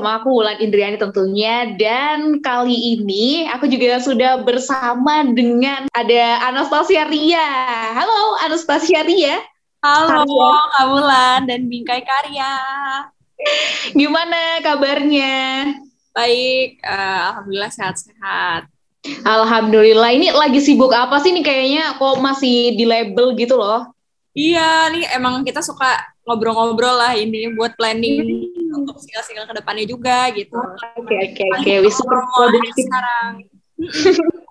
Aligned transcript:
sama 0.00 0.16
aku 0.16 0.32
Wulan 0.32 0.56
Indriani 0.56 0.96
tentunya 0.96 1.76
dan 1.76 2.40
kali 2.40 2.96
ini 2.96 3.44
aku 3.52 3.68
juga 3.68 4.00
sudah 4.00 4.40
bersama 4.40 5.28
dengan 5.28 5.92
ada 5.92 6.40
Anastasia 6.48 7.04
Ria. 7.04 7.44
Halo 7.92 8.40
Anastasia 8.40 9.04
Ria, 9.04 9.44
Halo, 9.84 10.24
Karya. 10.24 10.56
Kak 10.56 10.84
Wulan 10.88 11.40
dan 11.44 11.68
Bingkai 11.68 12.00
Karya. 12.00 12.52
gimana 13.92 14.64
kabarnya? 14.64 15.68
Baik, 16.16 16.80
eh, 16.80 17.20
Alhamdulillah 17.28 17.68
sehat-sehat. 17.68 18.72
Alhamdulillah, 19.28 20.16
ini 20.16 20.32
lagi 20.32 20.64
sibuk 20.64 20.96
apa 20.96 21.20
sih 21.20 21.36
nih 21.36 21.44
kayaknya 21.44 22.00
kok 22.00 22.24
masih 22.24 22.72
di 22.72 22.88
label 22.88 23.36
gitu 23.36 23.60
loh? 23.60 23.92
Iya, 24.32 24.96
nih 24.96 25.12
emang 25.12 25.44
kita 25.44 25.60
suka 25.60 26.08
ngobrol-ngobrol 26.24 26.96
lah 26.96 27.12
ini 27.12 27.52
buat 27.52 27.76
planning 27.76 28.24
untuk 28.24 28.59
single-single 29.00 29.48
ke 29.48 29.54
depannya 29.56 29.84
juga 29.88 30.28
gitu. 30.36 30.56
Oke 31.00 31.14
oke 31.16 31.44
oke, 31.58 31.72
wis 31.84 31.94
super 31.96 32.20
Promo 32.20 32.28
aja 32.28 32.36
produktif. 32.36 32.84
sekarang. 32.86 33.32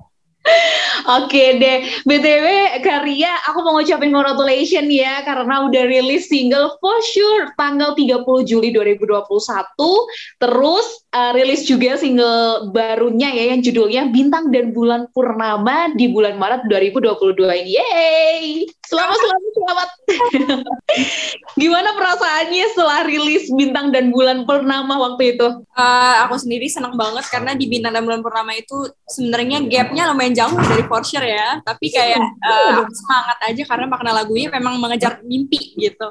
Oke 1.09 1.58
deh, 1.58 1.89
BTW 2.05 2.45
Karya, 2.86 3.31
aku 3.50 3.66
mau 3.66 3.80
ngucapin 3.80 4.14
congratulations 4.14 4.92
ya 4.92 5.23
karena 5.25 5.66
udah 5.66 5.83
rilis 5.89 6.30
single 6.30 6.75
For 6.78 7.00
Sure 7.02 7.50
tanggal 7.55 7.97
30 7.97 8.28
Juli 8.45 8.70
2021. 8.75 9.17
Terus 10.38 10.88
uh, 11.16 11.31
rilis 11.33 11.66
juga 11.66 11.97
single 11.97 12.70
barunya 12.75 13.33
ya 13.33 13.55
yang 13.55 13.64
judulnya 13.64 14.11
Bintang 14.14 14.53
dan 14.53 14.70
Bulan 14.75 15.09
Purnama 15.16 15.89
di 15.97 16.11
bulan 16.11 16.38
Maret 16.38 16.70
2022 16.70 17.42
ini. 17.66 17.72
Yeay! 17.80 18.45
Selamat 18.89 19.22
selamat 19.22 19.52
selamat. 19.53 19.89
Gimana 21.61 21.94
perasaannya 21.94 22.66
setelah 22.73 23.05
rilis 23.05 23.45
Bintang 23.53 23.94
dan 23.94 24.09
Bulan 24.09 24.50
Purnama 24.50 24.97
waktu 24.97 25.38
itu? 25.38 25.47
Eh, 25.77 26.16
aku 26.25 26.42
sendiri 26.42 26.66
senang 26.66 26.97
banget 26.97 27.22
karena 27.30 27.53
di 27.53 27.70
Bintang 27.70 27.94
dan 27.94 28.02
Bulan 28.02 28.25
Purnama 28.25 28.50
itu 28.58 28.89
sebenarnya 29.05 29.61
gapnya 29.70 30.09
lumayan 30.09 30.33
jauh 30.40 30.56
dari 30.56 30.84
For 30.88 31.04
Sure 31.04 31.28
ya. 31.28 31.59
Tapi 31.59 31.92
kayak 31.92 32.20
eh, 32.23 32.72
aku 32.80 32.94
semangat 32.95 33.38
aja 33.44 33.64
karena 33.68 33.86
makna 33.92 34.12
lagunya 34.16 34.48
memang 34.48 34.80
mengejar 34.80 35.20
mimpi 35.22 35.76
gitu. 35.76 36.08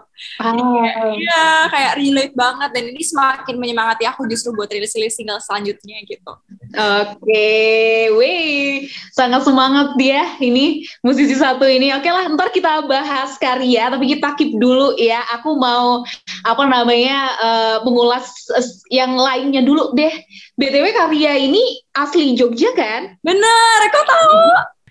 Iya, 1.17 1.73
kayak 1.73 1.93
relate 1.97 2.34
banget 2.37 2.71
dan 2.77 2.84
ini 2.93 3.03
semakin 3.03 3.55
menyemangati 3.56 4.05
aku 4.05 4.29
justru 4.29 4.53
buat 4.53 4.69
rilis-rilis 4.69 5.17
single 5.17 5.41
selanjutnya 5.41 6.05
gitu. 6.05 6.33
Oke, 6.69 7.56
wih, 8.12 8.93
sangat 9.17 9.49
semangat 9.49 9.97
dia 9.97 10.37
ini 10.39 10.84
musisi 11.01 11.33
satu 11.33 11.65
ini. 11.65 11.97
Oke 11.97 12.12
lah, 12.12 12.29
ntar 12.29 12.53
kita 12.53 12.84
bahas 12.84 13.41
karya, 13.41 13.88
tapi 13.88 14.05
kita 14.12 14.37
keep 14.37 14.53
dulu 14.61 14.93
ya. 15.00 15.25
Aku 15.41 15.56
mau 15.56 16.05
apa 16.44 16.62
namanya 16.69 17.17
eh, 17.41 17.77
mengulas 17.87 18.28
eh, 18.53 18.67
yang 18.93 19.17
lainnya 19.17 19.65
dulu 19.65 19.97
deh. 19.97 20.12
Btw 20.58 20.86
karya 20.91 21.38
ini 21.38 21.62
asli 21.94 22.34
Jogja 22.34 22.74
kan? 22.74 23.14
Bener, 23.22 23.80
kau 23.94 24.04
tahu? 24.04 24.42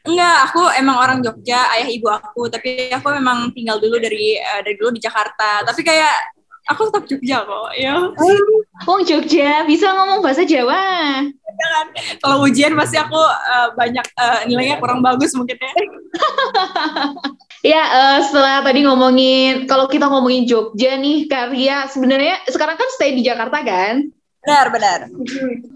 Enggak, 0.08 0.38
aku 0.48 0.64
emang 0.80 0.98
orang 1.04 1.20
Jogja, 1.20 1.68
ayah 1.76 1.92
ibu 1.92 2.08
aku, 2.08 2.48
tapi 2.48 2.88
aku 2.88 3.12
memang 3.12 3.52
tinggal 3.52 3.76
dulu 3.76 4.00
dari 4.00 4.40
eh, 4.40 4.62
dari 4.64 4.80
dulu 4.80 4.96
di 4.96 5.04
Jakarta. 5.04 5.68
Tapi 5.68 5.84
kayak 5.84 6.16
aku 6.72 6.88
tetap 6.88 7.04
Jogja 7.12 7.44
kok, 7.44 7.70
ya. 7.76 8.00
Oh 8.88 9.00
Jogja, 9.04 9.68
bisa 9.68 9.92
ngomong 9.92 10.24
bahasa 10.24 10.48
Jawa. 10.48 11.28
Jangan. 11.44 11.86
Kalau 12.24 12.48
ujian 12.48 12.72
pasti 12.80 12.96
aku 12.96 13.20
eh, 13.20 13.68
banyak 13.76 14.08
eh, 14.08 14.42
nilainya 14.48 14.80
kurang 14.80 15.04
bagus 15.04 15.36
mungkin 15.36 15.60
ya. 15.60 15.72
Ya, 17.66 17.84
eh, 17.84 18.20
setelah 18.24 18.62
tadi 18.62 18.86
ngomongin, 18.86 19.66
kalau 19.68 19.90
kita 19.90 20.08
ngomongin 20.08 20.48
Jogja 20.48 20.96
nih, 20.96 21.28
karya 21.28 21.90
sebenarnya 21.90 22.40
sekarang 22.48 22.80
kan 22.80 22.88
stay 22.96 23.18
di 23.18 23.26
Jakarta 23.26 23.60
kan? 23.66 24.08
Benar, 24.48 24.72
benar. 24.72 25.00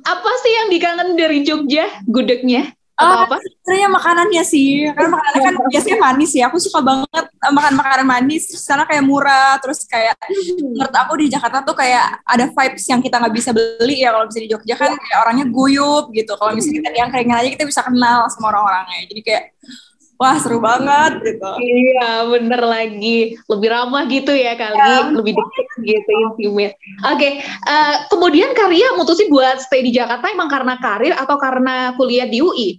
Apa 0.08 0.32
sih 0.40 0.52
yang 0.64 0.72
dikangen 0.72 1.20
dari 1.20 1.44
Jogja? 1.44 1.92
Gudegnya? 2.08 2.72
Atau 2.96 3.18
Ah, 3.18 3.24
apa? 3.28 3.36
Sebenarnya 3.44 3.90
makanannya 3.92 4.44
sih, 4.48 4.88
karena 4.96 5.10
makanannya 5.12 5.42
kan 5.44 5.56
biasanya 5.68 5.98
manis 6.00 6.32
ya. 6.38 6.48
Aku 6.48 6.56
suka 6.56 6.80
banget 6.80 7.26
eh, 7.28 7.52
makan 7.52 7.74
makanan 7.76 8.06
manis, 8.08 8.48
terus 8.48 8.64
sana 8.64 8.88
kayak 8.88 9.04
murah, 9.04 9.60
terus 9.60 9.84
kayak 9.90 10.16
menurut 10.64 10.94
aku 10.96 11.14
di 11.20 11.26
Jakarta 11.28 11.66
tuh 11.68 11.76
kayak 11.76 12.22
ada 12.24 12.46
vibes 12.48 12.86
yang 12.88 13.02
kita 13.04 13.20
nggak 13.20 13.36
bisa 13.36 13.50
beli 13.52 14.06
ya 14.06 14.16
kalau 14.16 14.30
bisa 14.32 14.40
di 14.40 14.48
Jogja 14.48 14.76
kan 14.80 14.94
kayak 14.96 15.20
orangnya 15.20 15.46
guyup 15.52 16.14
gitu. 16.16 16.32
Kalau 16.40 16.56
misalnya 16.56 16.78
kita 16.80 16.90
diangkringan 16.96 17.38
aja 17.44 17.50
kita 17.52 17.66
bisa 17.68 17.82
kenal 17.84 18.30
sama 18.32 18.56
orang-orangnya. 18.56 19.04
Jadi 19.10 19.20
kayak 19.26 19.44
wah 20.22 20.38
seru 20.38 20.62
banget 20.62 21.18
gitu. 21.26 21.50
Iya, 21.58 22.30
bener 22.30 22.62
lagi. 22.62 23.34
Lebih 23.50 23.68
ramah 23.74 24.06
gitu 24.06 24.30
ya 24.38 24.54
kali, 24.54 24.78
Ya. 24.78 25.10
lebih 25.10 25.34
dekat 25.34 25.68
gitu, 25.82 26.12
intimate. 26.30 26.78
Oke, 27.10 27.42
eh, 27.42 27.96
kemudian 28.14 28.54
Karya 28.54 28.94
mutusin 28.94 29.34
buat 29.34 29.58
stay 29.66 29.82
di 29.82 29.90
Jakarta 29.90 30.30
emang 30.30 30.46
karena 30.46 30.78
karir 30.78 31.18
atau 31.18 31.42
karena 31.42 31.98
kuliah 31.98 32.30
di 32.30 32.38
UI? 32.38 32.70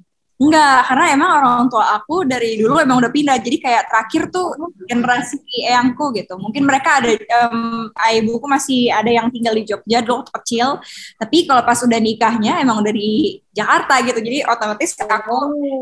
Enggak, 0.42 0.91
karena 0.91 1.04
emang 1.14 1.30
orang 1.38 1.70
tua 1.70 1.94
aku 1.94 2.26
dari 2.26 2.58
dulu 2.58 2.82
emang 2.82 2.98
udah 2.98 3.14
pindah. 3.14 3.38
Jadi 3.38 3.62
kayak 3.62 3.86
terakhir 3.86 4.22
tuh 4.34 4.58
generasi 4.91 5.38
eyangku 5.54 6.10
gitu. 6.19 6.34
Mungkin 6.34 6.66
mereka 6.66 6.98
ada, 6.98 7.14
em, 7.14 7.86
ibuku 8.19 8.50
masih 8.50 8.91
ada 8.91 9.06
yang 9.06 9.30
tinggal 9.30 9.54
di 9.54 9.62
Jogja 9.62 10.03
dulu 10.03 10.26
waktu 10.26 10.34
kecil. 10.42 10.82
Tapi 11.14 11.47
kalau 11.47 11.62
pas 11.62 11.78
udah 11.78 12.00
nikahnya 12.03 12.58
emang 12.58 12.82
udah 12.82 12.91
di 12.91 13.38
Jakarta 13.54 14.03
gitu. 14.03 14.19
Jadi 14.19 14.38
otomatis 14.42 14.91
aku 14.98 15.36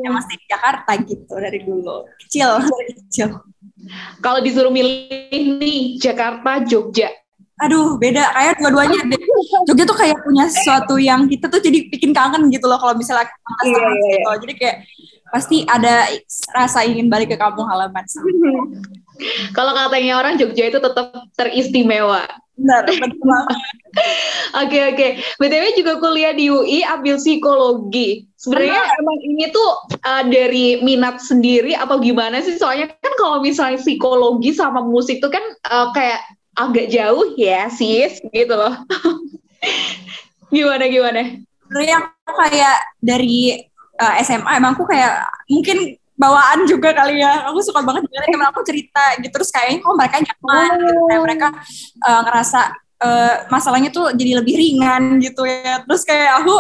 emang 0.05 0.21
stay 0.29 0.37
di 0.37 0.47
Jakarta 0.53 0.91
gitu 1.01 1.35
dari 1.41 1.61
dulu. 1.65 1.97
Kecil, 2.21 2.51
dari 2.85 2.93
kecil. 3.01 3.29
Kalau 4.21 4.45
disuruh 4.45 4.69
milih 4.69 5.57
nih, 5.57 5.97
Jakarta, 5.97 6.61
Jogja. 6.69 7.09
Aduh, 7.61 7.97
beda. 8.01 8.33
Kayak 8.33 8.61
dua-duanya 8.61 9.01
deh. 9.09 9.21
Jogja 9.67 9.85
tuh 9.87 9.99
kayak 9.99 10.19
punya 10.23 10.47
sesuatu 10.49 10.95
yang 11.01 11.27
kita 11.27 11.47
tuh 11.51 11.61
jadi 11.63 11.89
bikin 11.91 12.11
kangen 12.15 12.51
gitu 12.51 12.67
loh 12.71 12.79
kalau 12.79 12.95
misalnya 12.95 13.27
kita 13.29 13.63
Iya, 13.67 13.77
iya, 13.77 13.89
iya. 13.91 14.11
gitu. 14.17 14.31
Jadi 14.47 14.55
kayak 14.57 14.77
pasti 15.31 15.57
ada 15.65 16.11
rasa 16.51 16.83
ingin 16.85 17.07
balik 17.07 17.31
ke 17.33 17.37
kampung 17.39 17.67
halaman. 17.71 18.03
Kalau 19.57 19.77
katanya 19.77 20.17
orang 20.17 20.41
Jogja 20.41 20.73
itu 20.73 20.81
tetap 20.81 21.13
teristimewa. 21.37 22.25
Benar, 22.61 22.85
benar 22.89 23.13
banget. 23.17 23.59
Oke 24.63 24.79
oke. 24.93 25.09
BTW 25.43 25.65
juga 25.75 25.99
kuliah 25.99 26.31
di 26.31 26.47
UI 26.47 26.87
ambil 26.87 27.19
psikologi. 27.19 28.29
Sebenarnya 28.39 28.83
emang 28.99 29.19
ini 29.27 29.45
tuh 29.51 29.71
uh, 30.07 30.25
dari 30.31 30.79
minat 30.83 31.19
sendiri 31.19 31.75
atau 31.75 31.99
gimana 31.99 32.39
sih? 32.39 32.55
Soalnya 32.55 32.93
kan 33.03 33.13
kalau 33.19 33.43
misalnya 33.43 33.83
psikologi 33.83 34.55
sama 34.55 34.87
musik 34.87 35.19
tuh 35.19 35.33
kan 35.33 35.43
uh, 35.71 35.91
kayak 35.91 36.23
agak 36.55 36.87
jauh 36.93 37.35
ya 37.35 37.67
sis 37.73 38.23
gitu 38.31 38.55
loh. 38.55 38.75
gimana 40.55 40.85
gimana? 40.91 41.21
Sebenarnya 41.67 41.97
aku 42.03 42.33
kayak 42.35 42.77
dari 42.99 43.63
uh, 44.01 44.15
SMA 44.25 44.51
emang 44.59 44.75
aku 44.75 44.85
kayak 44.89 45.29
mungkin 45.47 45.95
bawaan 46.19 46.67
juga 46.69 46.93
kali 46.93 47.23
ya. 47.23 47.49
Aku 47.49 47.63
suka 47.65 47.81
banget 47.81 48.05
dengerin 48.09 48.31
temen 48.37 48.49
aku 48.51 48.61
cerita 48.67 49.05
gitu 49.21 49.33
terus 49.33 49.51
kayaknya 49.55 49.81
kok 49.81 49.97
mereka 49.97 50.17
nyaman 50.21 50.77
gitu. 50.85 51.01
Kayak 51.09 51.23
mereka 51.25 51.49
uh, 52.05 52.21
ngerasa 52.27 52.61
uh, 53.01 53.35
masalahnya 53.49 53.91
tuh 53.91 54.13
jadi 54.13 54.41
lebih 54.41 54.55
ringan 54.55 55.19
gitu 55.19 55.49
ya. 55.49 55.83
Terus 55.85 56.03
kayak 56.05 56.45
aku 56.45 56.55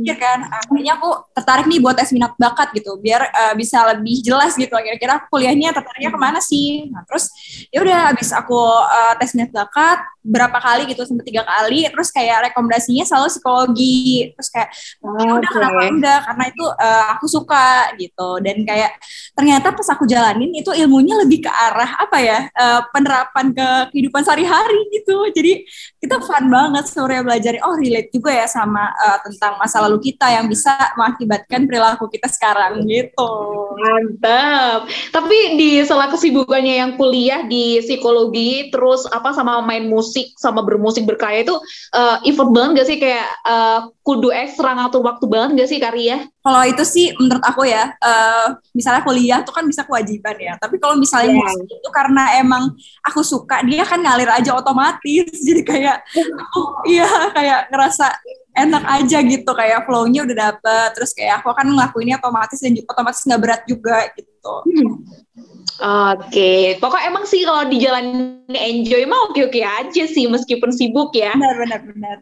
pikir 0.00 0.16
kan, 0.24 0.38
ah, 0.48 0.62
kayaknya 0.70 0.92
aku 0.96 1.10
tertarik 1.34 1.66
nih 1.66 1.78
buat 1.82 1.94
tes 1.98 2.10
minat 2.14 2.32
bakat 2.38 2.70
gitu, 2.72 2.96
biar 3.02 3.28
uh, 3.28 3.54
bisa 3.58 3.82
lebih 3.92 4.22
jelas 4.22 4.54
gitu. 4.54 4.72
Kira-kira 4.72 5.26
kuliahnya 5.28 5.74
tertariknya 5.74 6.10
ke 6.14 6.18
mana 6.18 6.38
sih? 6.38 6.88
Nah 6.88 7.02
terus 7.04 7.28
ya 7.68 7.82
udah 7.82 8.14
habis 8.14 8.30
aku 8.30 8.58
uh, 8.86 9.14
tes 9.18 9.34
minat 9.34 9.50
bakat 9.50 9.98
berapa 10.22 10.54
kali 10.62 10.86
gitu 10.86 11.02
sampai 11.02 11.26
tiga 11.26 11.42
kali, 11.42 11.90
terus 11.90 12.14
kayak 12.14 12.50
rekomendasinya 12.50 13.02
selalu 13.02 13.28
psikologi. 13.34 14.30
Terus 14.38 14.48
kayak 14.54 14.70
ya 15.02 15.30
udah 15.34 15.50
kenapa 15.50 15.80
enggak? 15.90 16.20
Karena 16.30 16.44
itu 16.46 16.64
uh, 16.64 17.04
aku 17.18 17.26
suka 17.26 17.90
gitu. 17.98 18.38
Dan 18.38 18.62
kayak 18.62 18.94
ternyata 19.34 19.74
pas 19.74 19.88
aku 19.90 20.06
jalanin 20.06 20.54
itu 20.54 20.70
ilmunya 20.70 21.18
lebih 21.26 21.42
ke 21.42 21.50
arah 21.50 21.98
apa 21.98 22.18
ya 22.22 22.38
uh, 22.54 22.86
penerapan 22.94 23.50
ke 23.50 23.68
kehidupan 23.90 24.22
sehari-hari 24.22 24.78
gitu. 24.94 25.26
Jadi 25.34 25.66
kita 26.02 26.18
fun 26.18 26.50
banget 26.50 26.84
sebenarnya 26.90 27.22
belajar 27.22 27.52
oh 27.62 27.74
relate 27.78 28.10
juga 28.10 28.30
ya 28.34 28.46
sama 28.50 28.90
uh, 28.90 29.18
tentang 29.22 29.54
masa 29.60 29.78
lalu 29.84 30.12
kita 30.12 30.26
yang 30.28 30.50
bisa 30.50 30.74
mengakibatkan 30.98 31.64
perilaku 31.66 32.10
kita 32.10 32.26
sekarang 32.26 32.82
gitu. 32.90 33.30
Mantap. 33.78 34.90
Tapi 35.14 35.38
di 35.56 35.70
sela 35.86 36.10
kesibukannya 36.10 36.74
yang 36.82 36.90
kuliah 36.98 37.46
di 37.46 37.78
psikologi 37.80 38.68
terus 38.74 39.06
apa 39.08 39.30
sama 39.30 39.62
main 39.62 39.86
musik 39.86 40.34
sama 40.38 40.60
bermusik 40.66 41.06
berkarya 41.06 41.46
itu 41.46 41.56
uh, 41.94 42.18
effort 42.26 42.50
banget 42.50 42.82
gak 42.82 42.88
sih? 42.90 42.98
Kayak 42.98 43.28
uh, 43.46 43.80
kudu 44.02 44.34
ekstra 44.34 44.74
ngatur 44.74 45.06
waktu 45.06 45.24
banget 45.30 45.50
gak 45.62 45.70
sih 45.70 45.78
karya 45.78 46.26
kalau 46.42 46.62
itu 46.66 46.82
sih 46.82 47.14
menurut 47.22 47.44
aku 47.46 47.62
ya 47.70 47.94
uh, 48.02 48.58
misalnya 48.74 49.06
kuliah 49.06 49.46
tuh 49.46 49.54
kan 49.54 49.62
bisa 49.62 49.86
kewajiban 49.86 50.34
ya. 50.42 50.58
Tapi 50.58 50.82
kalau 50.82 50.98
misalnya 50.98 51.38
yeah. 51.38 51.46
musik 51.46 51.70
itu 51.70 51.88
karena 51.94 52.24
emang 52.42 52.74
aku 53.06 53.22
suka 53.22 53.62
dia 53.62 53.86
kan 53.86 54.02
ngalir 54.02 54.26
aja 54.26 54.58
otomatis. 54.58 55.30
Jadi 55.46 55.61
kayak 55.70 56.02
oh, 56.56 56.82
iya 56.86 57.08
kayak 57.32 57.60
ngerasa 57.72 58.06
enak 58.52 58.84
aja 58.84 59.18
gitu 59.24 59.50
kayak 59.56 59.88
flow-nya 59.88 60.28
udah 60.28 60.36
dapet 60.52 60.88
terus 60.92 61.16
kayak 61.16 61.40
aku 61.40 61.56
akan 61.56 61.72
ngelakuinnya 61.72 62.20
otomatis 62.20 62.60
dan 62.60 62.76
otomatis 62.84 63.24
nggak 63.24 63.40
berat 63.40 63.62
juga 63.64 64.12
gitu 64.12 64.54
hmm. 64.68 64.94
Oke, 65.82 66.28
okay. 66.28 66.62
pokoknya 66.78 67.10
emang 67.10 67.24
sih 67.26 67.42
kalau 67.42 67.66
di 67.66 67.80
jalan 67.80 68.38
enjoy 68.52 69.02
mah 69.08 69.32
oke-oke 69.32 69.56
aja 69.56 70.04
sih 70.04 70.28
meskipun 70.28 70.70
sibuk 70.70 71.10
ya. 71.16 71.32
Benar, 71.34 71.56
benar, 71.58 71.80
benar. 71.88 72.16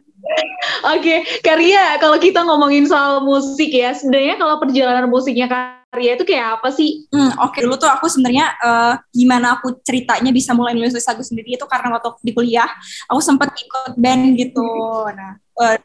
Oke, 0.95 0.97
okay. 0.97 1.17
Karya, 1.43 1.99
kalau 1.99 2.17
kita 2.17 2.41
ngomongin 2.41 2.87
soal 2.89 3.21
musik 3.21 3.69
ya, 3.69 3.93
sebenarnya 3.93 4.39
kalau 4.39 4.55
perjalanan 4.57 5.11
musiknya 5.11 5.51
Karya 5.91 6.15
itu 6.15 6.23
kayak 6.23 6.47
apa 6.55 6.71
sih? 6.71 7.03
Hmm, 7.11 7.35
Oke, 7.43 7.59
okay. 7.59 7.59
dulu 7.67 7.75
tuh 7.75 7.91
aku 7.91 8.07
sebenarnya 8.07 8.47
uh, 8.63 8.95
gimana 9.11 9.59
aku 9.59 9.83
ceritanya 9.83 10.31
bisa 10.31 10.55
mulai 10.55 10.71
nulis 10.71 10.95
lagu 10.95 11.19
sendiri 11.19 11.59
itu 11.59 11.67
karena 11.67 11.91
waktu 11.91 12.15
di 12.23 12.31
kuliah, 12.31 12.71
aku 13.11 13.19
sempat 13.19 13.51
ikut 13.51 13.99
band 13.99 14.39
gitu. 14.39 14.63
Nah, 15.11 15.35
uh, 15.59 15.75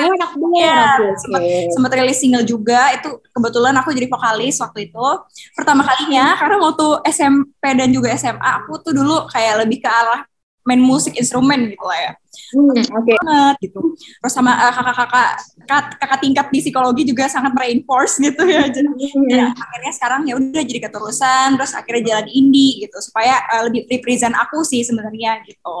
enak 0.00 0.32
ya, 0.56 0.96
sempat, 1.12 1.42
sempat 1.76 1.90
rilis 1.92 2.16
single 2.16 2.48
juga, 2.48 2.88
itu 2.96 3.20
kebetulan 3.36 3.76
aku 3.76 3.92
jadi 3.92 4.08
vokalis 4.08 4.56
waktu 4.64 4.88
itu. 4.88 5.06
Pertama 5.52 5.84
kalinya, 5.84 6.40
karena 6.40 6.56
waktu 6.56 6.86
SMP 7.12 7.64
dan 7.76 7.92
juga 7.92 8.16
SMA, 8.16 8.50
aku 8.64 8.80
tuh 8.80 8.96
dulu 8.96 9.28
kayak 9.28 9.60
lebih 9.60 9.84
ke 9.84 9.92
arah 9.92 10.24
main 10.68 10.80
musik 10.80 11.16
instrumen 11.16 11.72
gitu 11.72 11.84
lah 11.84 11.98
ya. 11.98 12.12
Hmm, 12.54 12.70
Oke. 12.70 12.82
Okay. 12.86 13.16
Banget 13.16 13.54
gitu. 13.64 13.80
Terus 13.96 14.32
sama 14.34 14.52
uh, 14.54 14.72
kakak-kakak 14.74 15.30
kakak, 15.66 15.84
kakak 15.98 16.20
tingkat 16.22 16.46
di 16.50 16.58
psikologi 16.62 17.02
juga 17.06 17.24
sangat 17.26 17.52
reinforce 17.56 18.20
gitu 18.22 18.42
ya. 18.46 18.66
Jadi 18.68 18.86
hmm. 18.86 19.28
ya, 19.30 19.46
akhirnya 19.54 19.92
sekarang 19.94 20.20
ya 20.28 20.34
udah 20.36 20.62
jadi 20.62 20.80
keterusan 20.90 21.58
terus 21.58 21.72
akhirnya 21.74 22.02
jalan 22.14 22.28
indie 22.30 22.86
gitu 22.86 22.98
supaya 23.02 23.40
uh, 23.56 23.66
lebih 23.66 23.86
represent 23.88 24.34
aku 24.36 24.62
sih 24.66 24.84
sebenarnya 24.84 25.42
gitu. 25.46 25.80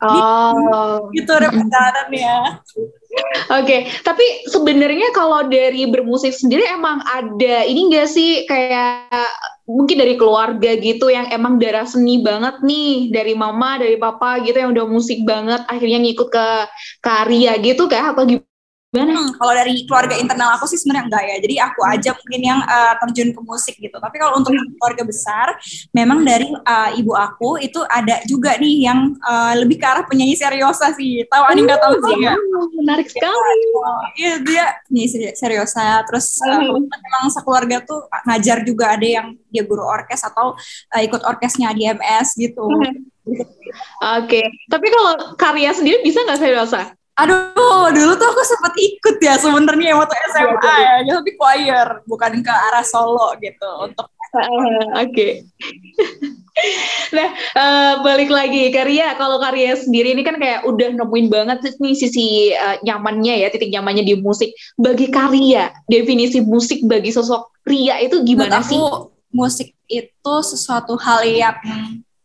Oh, 0.00 1.12
gitu, 1.12 1.36
gitu 1.36 1.44
ya. 2.16 2.56
Oke, 2.56 2.96
okay. 3.52 3.80
tapi 4.00 4.24
sebenarnya 4.48 5.12
kalau 5.12 5.44
dari 5.44 5.84
bermusik 5.84 6.32
sendiri 6.32 6.64
emang 6.72 7.04
ada 7.04 7.68
ini 7.68 7.92
enggak 7.92 8.08
sih 8.08 8.48
kayak 8.48 9.12
mungkin 9.70 9.96
dari 10.02 10.18
keluarga 10.18 10.74
gitu 10.74 11.06
yang 11.06 11.30
emang 11.30 11.62
darah 11.62 11.86
seni 11.86 12.18
banget 12.26 12.58
nih 12.66 13.14
dari 13.14 13.38
mama 13.38 13.78
dari 13.78 13.94
papa 13.94 14.42
gitu 14.42 14.58
yang 14.58 14.74
udah 14.74 14.86
musik 14.90 15.22
banget 15.22 15.62
akhirnya 15.70 16.02
ngikut 16.02 16.28
ke 16.28 16.46
karya 16.98 17.54
gitu 17.62 17.86
kayak 17.86 18.18
apa 18.18 18.22
Gimana? 18.26 18.49
Hmm, 18.90 19.38
kalau 19.38 19.54
dari 19.54 19.86
keluarga 19.86 20.18
internal 20.18 20.58
aku 20.58 20.66
sih 20.66 20.74
sebenarnya 20.74 21.06
enggak 21.06 21.22
ya. 21.22 21.36
Jadi 21.38 21.54
aku 21.62 21.80
hmm. 21.86 21.94
aja 21.94 22.10
mungkin 22.10 22.40
yang 22.42 22.58
uh, 22.66 22.94
terjun 22.98 23.30
ke 23.30 23.40
musik 23.46 23.74
gitu. 23.78 23.94
Tapi 23.94 24.16
kalau 24.18 24.42
untuk 24.42 24.50
hmm. 24.50 24.74
keluarga 24.82 25.06
besar, 25.06 25.46
memang 25.94 26.26
dari 26.26 26.50
uh, 26.50 26.90
ibu 26.98 27.14
aku 27.14 27.62
itu 27.62 27.78
ada 27.86 28.18
juga 28.26 28.58
nih 28.58 28.90
yang 28.90 29.14
uh, 29.22 29.54
lebih 29.62 29.78
ke 29.78 29.86
arah 29.86 30.02
penyanyi 30.10 30.34
seriosa 30.34 30.90
sih. 30.98 31.22
Tahu 31.30 31.42
Ani 31.46 31.70
nggak 31.70 31.78
tahu 31.78 31.94
sih 32.02 32.18
ya? 32.18 32.34
Menarik 32.82 33.06
sekali. 33.06 33.62
Iya 34.18 34.34
dia 34.42 34.64
penyanyi 34.90 35.08
seriosa. 35.38 36.02
Terus 36.10 36.26
uh, 36.42 36.74
memang 36.82 37.30
sekeluarga 37.30 37.86
tuh 37.86 38.10
ngajar 38.26 38.66
juga 38.66 38.98
ada 38.98 39.06
yang 39.06 39.38
dia 39.54 39.62
guru 39.62 39.86
orkes 39.86 40.26
atau 40.26 40.58
uh, 40.90 41.02
ikut 41.06 41.22
orkesnya 41.22 41.70
di 41.78 41.86
MS 41.86 42.34
gitu. 42.34 42.66
Oke, 42.66 43.46
okay. 44.02 44.44
tapi 44.66 44.90
kalau 44.90 45.38
karya 45.38 45.70
sendiri 45.70 46.02
bisa 46.02 46.26
nggak 46.26 46.40
seriosa? 46.42 46.98
Aduh, 47.18 47.90
dulu 47.90 48.12
tuh 48.16 48.28
aku 48.30 48.42
sempat 48.46 48.74
ikut 48.78 49.16
ya 49.20 49.34
sebenarnya 49.36 49.98
waktu 49.98 50.14
SMA 50.30 50.74
ya, 50.78 50.92
ya, 51.04 51.12
tapi 51.20 51.30
choir, 51.36 51.86
bukan 52.06 52.32
ke 52.40 52.52
arah 52.52 52.86
solo 52.86 53.34
gitu 53.42 53.70
untuk 53.82 54.06
uh, 54.08 55.02
Oke. 55.02 55.10
Okay. 55.10 55.32
nah, 57.16 57.28
uh, 57.58 57.92
balik 58.06 58.30
lagi 58.30 58.70
karya. 58.70 59.18
Kalau 59.18 59.42
karya 59.42 59.76
sendiri 59.76 60.14
ini 60.14 60.22
kan 60.22 60.38
kayak 60.38 60.64
udah 60.64 60.96
nemuin 60.96 61.26
banget 61.28 61.58
nih 61.76 61.94
sisi 61.98 62.54
uh, 62.54 62.78
nyamannya 62.86 63.42
ya, 63.44 63.48
titik 63.52 63.74
nyamannya 63.74 64.06
di 64.06 64.14
musik. 64.16 64.54
Bagi 64.78 65.10
karya, 65.10 65.74
definisi 65.90 66.40
musik 66.40 66.80
bagi 66.86 67.10
sosok 67.12 67.50
pria 67.66 68.00
itu 68.00 68.22
gimana 68.24 68.62
Menurut 68.62 68.70
sih? 68.70 68.78
Aku, 68.80 68.90
musik 69.30 69.68
itu 69.86 70.34
sesuatu 70.42 70.98
hal 70.98 71.22
yang 71.26 71.56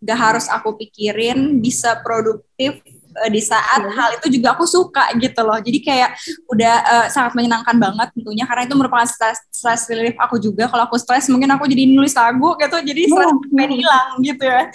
gak 0.05 0.19
harus 0.21 0.45
aku 0.49 0.77
pikirin, 0.77 1.61
bisa 1.61 1.97
produktif 2.01 2.81
uh, 3.15 3.29
di 3.31 3.41
saat 3.41 3.81
hmm. 3.81 3.93
hal 3.95 4.09
itu 4.19 4.39
juga 4.39 4.53
aku 4.53 4.67
suka 4.67 5.11
gitu 5.15 5.39
loh. 5.41 5.57
Jadi 5.59 5.79
kayak 5.79 6.15
udah 6.51 6.75
uh, 6.83 7.05
sangat 7.07 7.33
menyenangkan 7.33 7.75
banget 7.79 8.07
tentunya 8.11 8.43
karena 8.43 8.63
itu 8.67 8.75
merupakan 8.75 9.07
stress, 9.07 9.39
stress 9.49 9.87
relief 9.87 10.19
aku 10.19 10.35
juga. 10.37 10.67
Kalau 10.67 10.83
aku 10.85 10.99
stres 10.99 11.31
mungkin 11.31 11.49
aku 11.55 11.65
jadi 11.65 11.87
nulis 11.87 12.13
lagu 12.13 12.55
gitu, 12.59 12.77
jadi 12.83 13.01
stress 13.07 13.31
oh. 13.31 13.39
hilang 13.55 14.09
gitu 14.21 14.43
ya. 14.43 14.61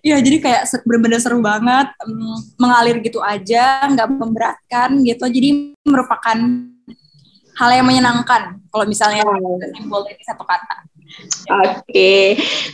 Iya, 0.00 0.16
jadi 0.24 0.40
kayak 0.40 0.62
bener-bener 0.88 1.20
seru 1.20 1.44
banget, 1.44 1.92
um, 2.08 2.32
mengalir 2.56 3.04
gitu 3.04 3.20
aja, 3.20 3.84
nggak 3.84 4.08
memberatkan 4.08 4.96
gitu. 5.04 5.28
Jadi 5.28 5.76
merupakan 5.84 6.36
hal 7.60 7.70
yang 7.76 7.84
menyenangkan 7.84 8.56
kalau 8.72 8.88
misalnya 8.88 9.20
oh. 9.28 9.60
simbol 9.76 10.00
dari 10.08 10.24
satu 10.24 10.40
kata. 10.48 10.88
Oke, 11.50 11.82
okay. 11.90 12.26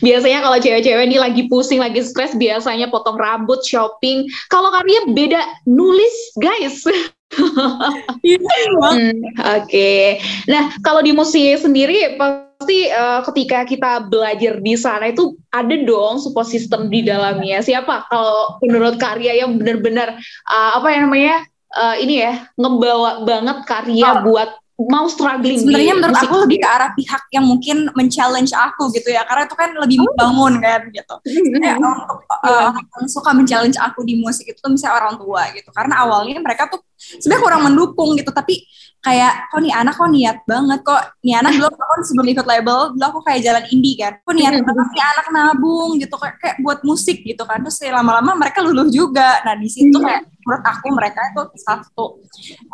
biasanya 0.04 0.44
kalau 0.44 0.58
cewek-cewek 0.60 1.04
ini 1.08 1.16
lagi 1.16 1.42
pusing, 1.48 1.80
lagi 1.80 2.04
stres, 2.04 2.36
biasanya 2.36 2.92
potong 2.92 3.16
rambut, 3.16 3.64
shopping. 3.64 4.28
Kalau 4.52 4.68
karya 4.68 5.08
beda 5.10 5.40
nulis, 5.64 6.14
guys. 6.36 6.84
hmm, 7.34 8.22
Oke, 8.22 9.10
okay. 9.40 10.04
nah 10.46 10.70
kalau 10.84 11.02
di 11.02 11.10
musik 11.10 11.58
sendiri 11.58 12.14
pasti 12.20 12.88
uh, 12.88 13.20
ketika 13.32 13.66
kita 13.66 14.06
belajar 14.06 14.62
di 14.62 14.78
sana 14.78 15.10
itu 15.10 15.34
ada 15.50 15.74
dong 15.84 16.22
support 16.22 16.46
system 16.46 16.88
di 16.88 17.02
dalamnya. 17.02 17.60
Siapa 17.60 18.06
kalau 18.08 18.60
menurut 18.62 18.96
karya 18.96 19.42
yang 19.44 19.58
benar-benar 19.58 20.16
uh, 20.48 20.70
apa 20.80 20.88
yang 20.92 21.10
namanya 21.10 21.44
uh, 21.76 21.96
ini 21.98 22.24
ya 22.24 22.46
ngebawa 22.56 23.26
banget 23.26 23.58
karya 23.68 24.08
oh. 24.08 24.22
buat 24.24 24.50
mau 24.76 25.08
struggling 25.08 25.56
sebenarnya 25.56 25.96
menurut 25.96 26.20
aku 26.20 26.36
lebih 26.44 26.60
ke 26.60 26.68
arah 26.68 26.92
pihak 26.92 27.22
yang 27.32 27.48
mungkin 27.48 27.88
men-challenge 27.96 28.52
aku 28.52 28.92
gitu 28.92 29.08
ya 29.08 29.24
karena 29.24 29.48
itu 29.48 29.56
kan 29.56 29.72
lebih 29.72 29.96
oh. 30.04 30.12
membangun 30.12 30.60
kan 30.60 30.80
gitu. 30.92 31.14
Kayak 31.56 31.80
untuk 31.80 32.20
uh, 32.28 32.76
yang 32.76 33.08
suka 33.08 33.32
men-challenge 33.32 33.80
aku 33.80 34.04
di 34.04 34.20
musik 34.20 34.44
itu 34.44 34.60
tuh 34.60 34.68
misalnya 34.68 35.00
orang 35.00 35.14
tua 35.16 35.48
gitu. 35.56 35.72
Karena 35.72 36.04
awalnya 36.04 36.36
mereka 36.44 36.68
tuh 36.68 36.84
sebenarnya 36.96 37.40
kurang 37.40 37.62
mendukung 37.64 38.20
gitu 38.20 38.28
tapi 38.32 38.68
kayak 39.00 39.48
kok 39.48 39.60
nih 39.64 39.72
anak 39.72 39.94
kok 39.96 40.12
niat 40.12 40.38
banget 40.44 40.80
kok? 40.84 41.02
Nih 41.24 41.34
anak 41.40 41.52
belum 41.56 41.72
aku 41.72 41.92
sebelum 42.04 42.28
ikut 42.36 42.46
label 42.46 42.78
dulu 42.92 43.04
aku 43.16 43.20
kayak 43.24 43.40
jalan 43.48 43.64
indie 43.72 43.96
kan. 43.96 44.12
Kok 44.28 44.34
niat 44.36 44.60
banget 44.60 44.88
nih 44.92 45.04
anak 45.08 45.26
nabung? 45.32 45.90
Gitu 45.96 46.14
kayak, 46.20 46.36
kayak 46.36 46.56
buat 46.60 46.84
musik 46.84 47.24
gitu 47.24 47.48
kan. 47.48 47.64
Terus 47.64 47.80
lama-lama 47.80 48.36
mereka 48.36 48.60
luluh 48.60 48.92
juga. 48.92 49.40
Nah 49.40 49.56
di 49.56 49.72
situ 49.72 49.96
kayak 49.96 50.28
menurut 50.44 50.64
aku 50.68 50.86
mereka 50.92 51.24
itu 51.32 51.42
satu. 51.64 52.20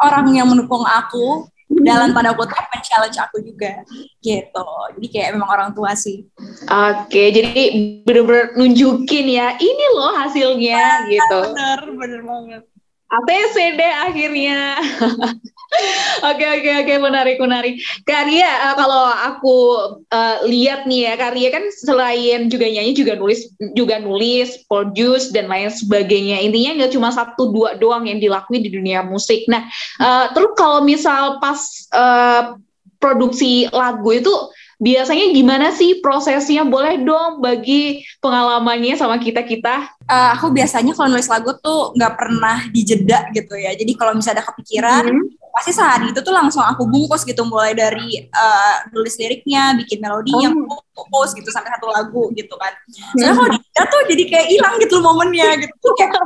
Orang 0.03 0.35
yang 0.35 0.51
mendukung 0.51 0.83
aku 0.83 1.47
dalam 1.83 2.15
pada 2.15 2.33
kutip 2.33 2.65
men-challenge 2.73 3.19
aku 3.19 3.43
juga 3.43 3.83
gitu. 4.23 4.67
Jadi 4.99 5.07
kayak 5.11 5.31
memang 5.37 5.51
orang 5.51 5.71
tua 5.75 5.93
sih. 5.99 6.25
Oke 6.71 7.35
jadi 7.35 7.53
bener-bener 8.07 8.55
nunjukin 8.57 9.27
ya 9.29 9.55
ini 9.59 9.87
loh 9.99 10.13
hasilnya 10.19 10.81
nah, 10.81 11.11
gitu. 11.11 11.39
bener 11.53 11.81
bener 11.99 12.21
banget 12.23 12.63
ATC 13.13 13.57
deh 13.77 13.95
akhirnya 14.09 14.81
Oke 16.23 16.45
oke 16.45 16.71
oke 16.85 16.95
menarik 17.01 17.37
menarik. 17.41 17.75
Karya 18.05 18.45
uh, 18.45 18.75
kalau 18.77 19.05
aku 19.09 19.57
uh, 20.13 20.45
lihat 20.45 20.85
nih 20.85 21.09
ya 21.09 21.15
Karya 21.17 21.49
kan 21.49 21.65
selain 21.73 22.53
juga 22.53 22.69
nyanyi 22.69 22.93
juga 22.93 23.17
nulis 23.17 23.49
juga 23.73 23.97
nulis, 23.99 24.63
produce 24.69 25.33
dan 25.33 25.49
lain 25.49 25.73
sebagainya. 25.73 26.45
Intinya 26.45 26.85
nggak 26.85 26.93
cuma 26.93 27.09
satu 27.11 27.51
dua 27.51 27.81
doang 27.81 28.05
yang 28.05 28.21
dilakuin 28.21 28.63
di 28.63 28.71
dunia 28.71 29.01
musik. 29.03 29.49
Nah 29.49 29.65
uh, 29.99 30.29
terus 30.37 30.53
kalau 30.61 30.85
misal 30.85 31.41
pas 31.41 31.59
uh, 31.97 32.55
produksi 33.01 33.67
lagu 33.73 34.13
itu 34.15 34.33
biasanya 34.83 35.31
gimana 35.31 35.71
sih 35.71 36.03
prosesnya? 36.03 36.67
Boleh 36.67 36.99
dong 36.99 37.39
bagi 37.39 38.03
pengalamannya 38.19 38.99
sama 38.99 39.23
kita-kita? 39.23 39.87
Uh, 40.11 40.35
aku 40.35 40.51
biasanya 40.51 40.91
kalau 40.99 41.15
nulis 41.15 41.31
lagu 41.31 41.55
tuh 41.63 41.95
nggak 41.95 42.15
pernah 42.19 42.67
dijeda 42.75 43.31
gitu 43.31 43.55
ya. 43.55 43.71
Jadi 43.79 43.95
kalau 43.95 44.19
misalnya 44.19 44.43
ada 44.43 44.51
kepikiran, 44.51 45.07
hmm. 45.07 45.55
pasti 45.55 45.71
sehari 45.71 46.11
itu 46.11 46.19
tuh 46.19 46.35
langsung 46.35 46.67
aku 46.67 46.83
bungkus 46.91 47.23
gitu 47.23 47.47
mulai 47.47 47.79
dari 47.79 48.27
uh, 48.35 48.77
nulis 48.91 49.15
liriknya 49.21 49.79
bikin 49.79 50.03
melodinya 50.03 50.51
oh. 50.51 50.83
fokus 50.91 51.37
gitu 51.39 51.53
sampai 51.53 51.71
satu 51.77 51.93
lagu 51.93 52.33
gitu 52.33 52.57
kan 52.57 52.73
soalnya 53.21 53.37
kalau 53.37 53.49
dia 53.53 53.85
tuh 53.85 54.01
jadi 54.09 54.25
kayak 54.33 54.47
hilang 54.49 54.75
gitu 54.81 54.97
momennya 55.05 55.61
gitu 55.61 55.89
kayak 56.01 56.09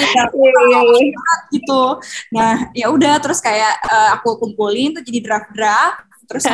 iya, 0.00 0.24
iya, 0.40 0.80
iya. 0.80 1.34
gitu 1.52 1.82
nah 2.32 2.72
ya 2.72 2.88
udah 2.88 3.20
terus 3.20 3.44
kayak 3.44 3.84
uh, 3.84 4.16
aku 4.16 4.40
kumpulin 4.40 4.96
tuh 4.96 5.04
jadi 5.04 5.28
draft 5.28 5.52
draft 5.52 6.00
terus 6.24 6.48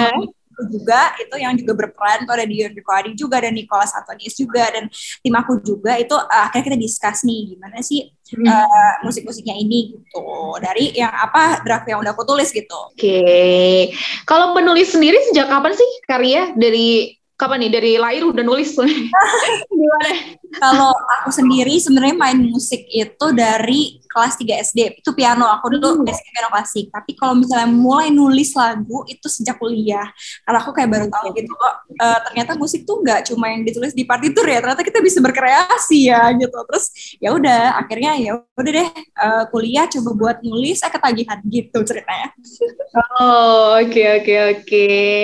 juga 0.73 1.13
itu 1.21 1.37
yang 1.37 1.53
juga 1.55 1.73
berperan 1.77 2.25
tuh 2.25 2.35
ada 2.35 2.47
Dion 2.49 2.73
Rico 2.73 2.93
juga 3.13 3.37
dan 3.45 3.53
Nicholas 3.53 3.93
Antonius 3.93 4.35
juga 4.39 4.65
dan 4.73 4.89
tim 5.21 5.35
aku 5.37 5.61
juga 5.61 6.01
itu 6.01 6.17
uh, 6.17 6.43
akhirnya 6.49 6.73
kita 6.73 6.79
discuss 6.81 7.23
nih 7.29 7.57
gimana 7.57 7.85
sih 7.85 8.09
uh, 8.35 8.95
musik-musiknya 9.05 9.55
ini 9.55 9.93
gitu 9.95 10.25
dari 10.59 10.97
yang 10.97 11.13
apa 11.13 11.61
draft 11.63 11.87
yang 11.87 12.01
udah 12.03 12.17
aku 12.17 12.25
tulis 12.25 12.49
gitu. 12.51 12.81
Oke, 12.91 12.97
okay. 12.97 13.77
kalau 14.25 14.57
menulis 14.57 14.91
sendiri 14.91 15.21
sejak 15.31 15.47
kapan 15.47 15.73
sih 15.77 15.91
karya 16.09 16.43
dari 16.57 17.17
kapan 17.37 17.69
nih? 17.69 17.71
Dari 17.73 17.93
lahir 18.01 18.23
udah 18.25 18.45
nulis. 18.45 18.73
Gimana? 19.71 20.11
Kalau 20.57 20.93
aku 21.21 21.31
sendiri 21.33 21.77
sebenarnya 21.77 22.17
main 22.17 22.39
musik 22.41 22.89
itu 22.89 23.27
dari 23.37 24.01
kelas 24.09 24.41
3 24.41 24.65
SD 24.73 24.79
itu 25.05 25.11
piano. 25.13 25.45
Aku 25.61 25.69
dulu 25.69 26.01
hmm. 26.01 26.05
basic 26.09 26.25
piano 26.33 26.49
klasik. 26.49 26.87
Tapi 26.89 27.13
kalau 27.13 27.37
misalnya 27.37 27.69
mulai 27.69 28.09
nulis 28.09 28.57
lagu 28.57 29.05
itu 29.05 29.29
sejak 29.29 29.61
kuliah. 29.61 30.09
Karena 30.49 30.59
aku 30.65 30.73
kayak 30.73 30.89
baru 30.89 31.07
tahu 31.13 31.27
gitu 31.37 31.53
kok 31.53 31.75
uh, 32.01 32.19
ternyata 32.31 32.57
musik 32.57 32.89
tuh 32.89 33.05
nggak 33.05 33.29
cuma 33.29 33.53
yang 33.53 33.63
ditulis 33.69 33.93
di 33.93 34.09
partitur 34.09 34.49
ya. 34.49 34.65
Ternyata 34.65 34.83
kita 34.87 35.05
bisa 35.05 35.19
berkreasi 35.21 36.09
ya 36.09 36.33
gitu. 36.33 36.57
Terus 36.73 36.85
ya 37.21 37.37
udah 37.37 37.77
akhirnya 37.77 38.17
ya 38.17 38.41
udah 38.41 38.73
deh 38.73 38.89
uh, 39.21 39.45
kuliah 39.53 39.85
coba 39.93 40.11
buat 40.17 40.37
nulis. 40.41 40.81
Eh 40.81 40.89
ketagihan 40.89 41.39
gitu 41.45 41.79
ceritanya. 41.85 42.33
Oh 43.21 43.77
oke 43.77 43.93
okay, 43.93 44.07
oke 44.17 44.25
okay, 44.25 44.39
oke. 44.41 44.63
Okay. 44.65 45.17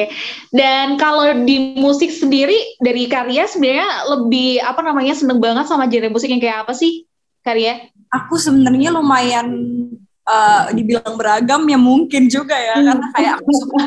dan 0.53 1.01
kalau 1.01 1.25
di 1.49 1.81
musik 1.81 2.02
sendiri 2.11 2.59
dari 2.83 3.07
karya 3.07 3.47
sebenarnya 3.47 3.89
lebih 4.17 4.59
apa 4.65 4.81
namanya 4.83 5.15
seneng 5.15 5.39
banget 5.39 5.69
sama 5.71 5.87
genre 5.87 6.11
musik 6.11 6.33
yang 6.33 6.43
kayak 6.43 6.67
apa 6.67 6.73
sih 6.75 7.07
karya 7.47 7.93
aku 8.11 8.35
sebenarnya 8.39 8.91
lumayan 8.91 9.49
uh, 10.27 10.71
dibilang 10.75 11.15
beragam 11.19 11.63
ya 11.67 11.79
mungkin 11.79 12.31
juga 12.31 12.55
ya 12.55 12.79
hmm. 12.79 12.87
karena 12.87 13.07
kayak 13.15 13.33
aku 13.43 13.51
suka 13.55 13.81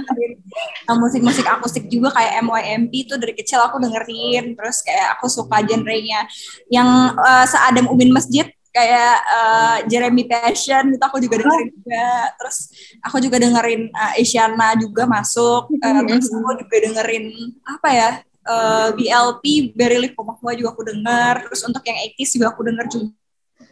musik-musik 0.96 1.46
akustik 1.48 1.86
juga 1.88 2.14
kayak 2.16 2.44
MYMP 2.44 2.92
itu 3.08 3.14
dari 3.20 3.34
kecil 3.36 3.64
aku 3.64 3.80
dengerin 3.80 4.56
terus 4.56 4.84
kayak 4.84 5.20
aku 5.20 5.28
suka 5.32 5.64
genrenya 5.64 6.28
yang 6.72 7.16
uh, 7.16 7.46
seadem 7.48 7.88
Ubin 7.88 8.12
Masjid 8.12 8.48
kayak 8.76 9.16
uh, 9.24 9.78
Jeremy 9.88 10.28
Passion 10.28 10.92
itu 10.92 11.00
aku 11.00 11.24
juga 11.24 11.40
dengerin 11.40 11.70
juga. 11.72 12.08
Terus 12.36 12.58
aku 13.00 13.18
juga 13.24 13.38
dengerin 13.40 13.88
uh, 13.96 14.14
Isyana 14.20 14.76
juga 14.76 15.08
masuk. 15.08 15.72
Uh, 15.80 16.02
terus 16.04 16.28
aku 16.28 16.60
juga 16.60 16.78
dengerin 16.84 17.26
apa 17.64 17.90
ya 17.96 18.10
uh, 18.44 18.92
BLP 18.92 19.72
Barry 19.72 20.04
Live 20.04 20.20
juga 20.60 20.70
aku 20.76 20.84
denger. 20.84 21.48
Terus 21.48 21.62
untuk 21.64 21.84
yang 21.88 21.98
80s 22.12 22.30
juga 22.36 22.48
aku 22.52 22.62
denger 22.68 22.88
juga. 22.92 23.08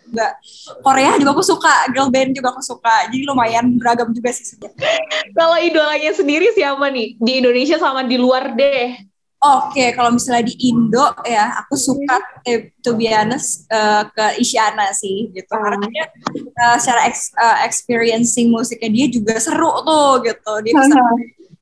Juga 0.03 0.29
Korea 0.86 1.17
juga 1.17 1.31
aku 1.33 1.41
suka 1.41 1.89
girl 1.89 2.07
band 2.13 2.38
juga 2.38 2.53
aku 2.55 2.62
suka. 2.63 3.10
Jadi 3.12 3.25
lumayan 3.25 3.75
beragam 3.81 4.13
juga 4.13 4.29
sih 4.29 4.55
kalau 5.33 5.57
idolanya 5.57 6.13
sendiri 6.13 6.53
siapa 6.53 6.86
nih? 6.93 7.17
Di 7.17 7.41
Indonesia 7.41 7.81
sama 7.81 8.05
di 8.05 8.15
luar 8.22 8.53
deh 8.53 9.12
Oke, 9.43 9.75
okay, 9.75 9.89
kalau 9.91 10.15
misalnya 10.15 10.47
di 10.47 10.55
Indo 10.71 11.03
ya, 11.27 11.51
aku 11.59 11.75
suka 11.75 12.15
eh, 12.47 12.71
to 12.79 12.95
be 12.95 13.12
honest 13.12 13.67
uh, 13.67 14.07
ke 14.07 14.39
Isyana 14.39 14.95
sih 14.95 15.35
gitu. 15.35 15.51
Karena 15.51 15.83
dia 15.83 16.07
uh, 16.63 16.79
secara 16.79 17.12
ex, 17.12 17.35
uh, 17.35 17.59
experiencing 17.67 18.47
musiknya 18.47 18.88
dia 18.88 19.05
juga 19.12 19.35
seru 19.43 19.83
tuh 19.83 20.23
gitu. 20.23 20.53
Dia 20.63 20.73
bisa 20.79 20.95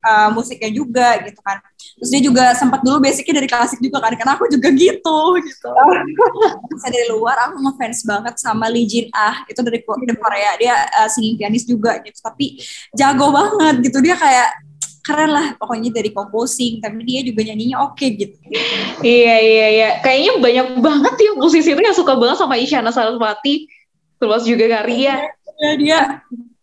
uh, 0.06 0.28
musiknya 0.30 0.70
juga 0.70 1.26
gitu 1.26 1.42
kan. 1.42 1.58
Terus 1.98 2.10
dia 2.14 2.22
juga 2.22 2.44
sempat 2.54 2.86
dulu 2.86 3.02
basicnya 3.02 3.42
dari 3.42 3.50
klasik 3.50 3.82
juga 3.82 3.98
kan, 3.98 4.14
karena 4.14 4.38
aku 4.38 4.46
juga 4.46 4.70
gitu 4.70 5.18
gitu. 5.42 5.70
Saya 6.86 6.90
dari 6.94 7.10
luar 7.10 7.50
aku 7.50 7.66
ngefans 7.66 8.06
banget 8.06 8.34
sama 8.38 8.70
Lee 8.70 8.86
Jin 8.86 9.10
Ah, 9.10 9.42
itu 9.50 9.58
dari 9.58 9.82
Korea. 9.82 10.54
Dia 10.54 10.86
uh, 11.02 11.10
singing 11.10 11.34
pianis 11.34 11.66
juga 11.66 11.98
gitu, 12.06 12.18
tapi 12.22 12.62
jago 12.94 13.34
banget 13.34 13.90
gitu. 13.90 13.98
Dia 13.98 14.14
kayak 14.14 14.70
keren 15.02 15.30
lah 15.34 15.46
pokoknya 15.58 15.90
dari 15.90 16.14
composing 16.14 16.78
tapi 16.78 17.02
dia 17.02 17.20
juga 17.26 17.42
nyanyinya 17.42 17.82
oke 17.82 17.98
okay, 17.98 18.14
gitu. 18.14 18.36
Iya 19.02 19.36
iya 19.42 19.66
iya. 19.74 19.88
Kayaknya 20.00 20.32
banyak 20.38 20.66
banget 20.78 21.14
ya 21.18 21.30
musisi 21.34 21.74
itu 21.74 21.82
yang 21.82 21.96
suka 21.96 22.14
banget 22.14 22.38
sama 22.38 22.54
Isyana 22.54 22.94
Saraswati 22.94 23.66
terus 24.22 24.42
juga 24.46 24.80
Karya. 24.80 25.26
Ya, 25.62 25.70
dia 25.78 25.98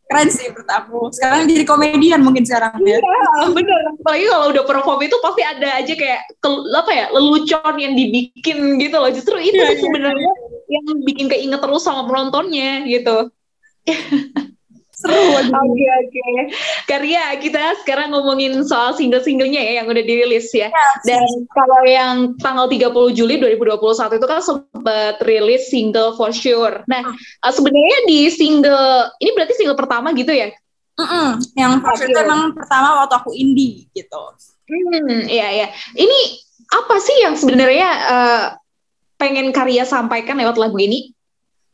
keren 0.10 0.30
sih 0.32 0.48
menurut 0.50 0.72
aku. 0.72 1.00
Sekarang 1.12 1.46
jadi 1.52 1.64
komedian 1.68 2.24
mungkin 2.24 2.48
sekarang 2.48 2.80
ya. 2.88 2.98
Iya 3.04 3.48
bener. 3.52 3.82
Apalagi 4.00 4.26
kalau 4.32 4.46
udah 4.56 4.64
perform 4.66 5.00
itu 5.04 5.16
pasti 5.20 5.42
ada 5.44 5.70
aja 5.84 5.94
kayak 5.94 6.22
ke, 6.40 6.50
apa 6.80 6.92
ya 6.96 7.06
lelucon 7.12 7.76
yang 7.76 7.94
dibikin 7.94 8.80
gitu 8.80 8.96
loh. 8.98 9.12
Justru 9.12 9.36
itu 9.38 9.60
yeah, 9.60 9.76
sih 9.76 9.78
iya, 9.78 9.84
sebenarnya 9.84 10.32
yeah. 10.32 10.80
yang 10.80 10.86
bikin 11.04 11.28
keinget 11.28 11.60
terus 11.60 11.84
sama 11.84 12.08
penontonnya 12.08 12.88
gitu 12.88 13.34
Seru 15.00 15.16
Oke, 15.16 15.48
oke. 15.48 15.88
Okay, 16.12 16.36
Karya, 16.84 17.40
kita 17.40 17.80
sekarang 17.80 18.12
ngomongin 18.12 18.60
soal 18.68 18.92
single-singlenya 18.92 19.64
ya 19.64 19.74
yang 19.80 19.88
udah 19.88 20.04
dirilis 20.04 20.52
ya. 20.52 20.68
ya 20.68 20.88
Dan 21.08 21.24
kalau 21.56 21.82
yang 21.88 22.36
tanggal 22.44 22.68
30 22.68 23.16
Juli 23.16 23.40
2021 23.40 24.20
itu 24.20 24.28
kan 24.28 24.42
sempat 24.44 25.16
rilis 25.24 25.72
single 25.72 26.20
For 26.20 26.36
Sure. 26.36 26.84
Nah, 26.92 27.08
hmm. 27.08 27.48
sebenarnya 27.48 28.00
di 28.12 28.28
single, 28.28 29.16
ini 29.24 29.32
berarti 29.40 29.56
single 29.56 29.80
pertama 29.80 30.12
gitu 30.12 30.36
ya? 30.36 30.52
Mm 31.00 31.08
-mm. 31.08 31.28
Yang 31.56 31.72
For 31.80 31.94
Sure 31.96 32.12
itu 32.12 32.20
emang 32.20 32.52
pertama 32.52 32.88
waktu 33.00 33.16
aku 33.24 33.32
indie 33.32 33.88
gitu. 33.96 34.24
Hmm, 34.68 35.26
iya, 35.32 35.48
iya. 35.64 35.68
Ini 35.96 36.20
apa 36.76 37.00
sih 37.00 37.24
yang 37.24 37.40
sebenarnya 37.40 37.90
uh, 38.12 38.46
pengen 39.16 39.56
Karya 39.56 39.88
sampaikan 39.88 40.36
lewat 40.36 40.60
lagu 40.60 40.76
ini? 40.76 41.16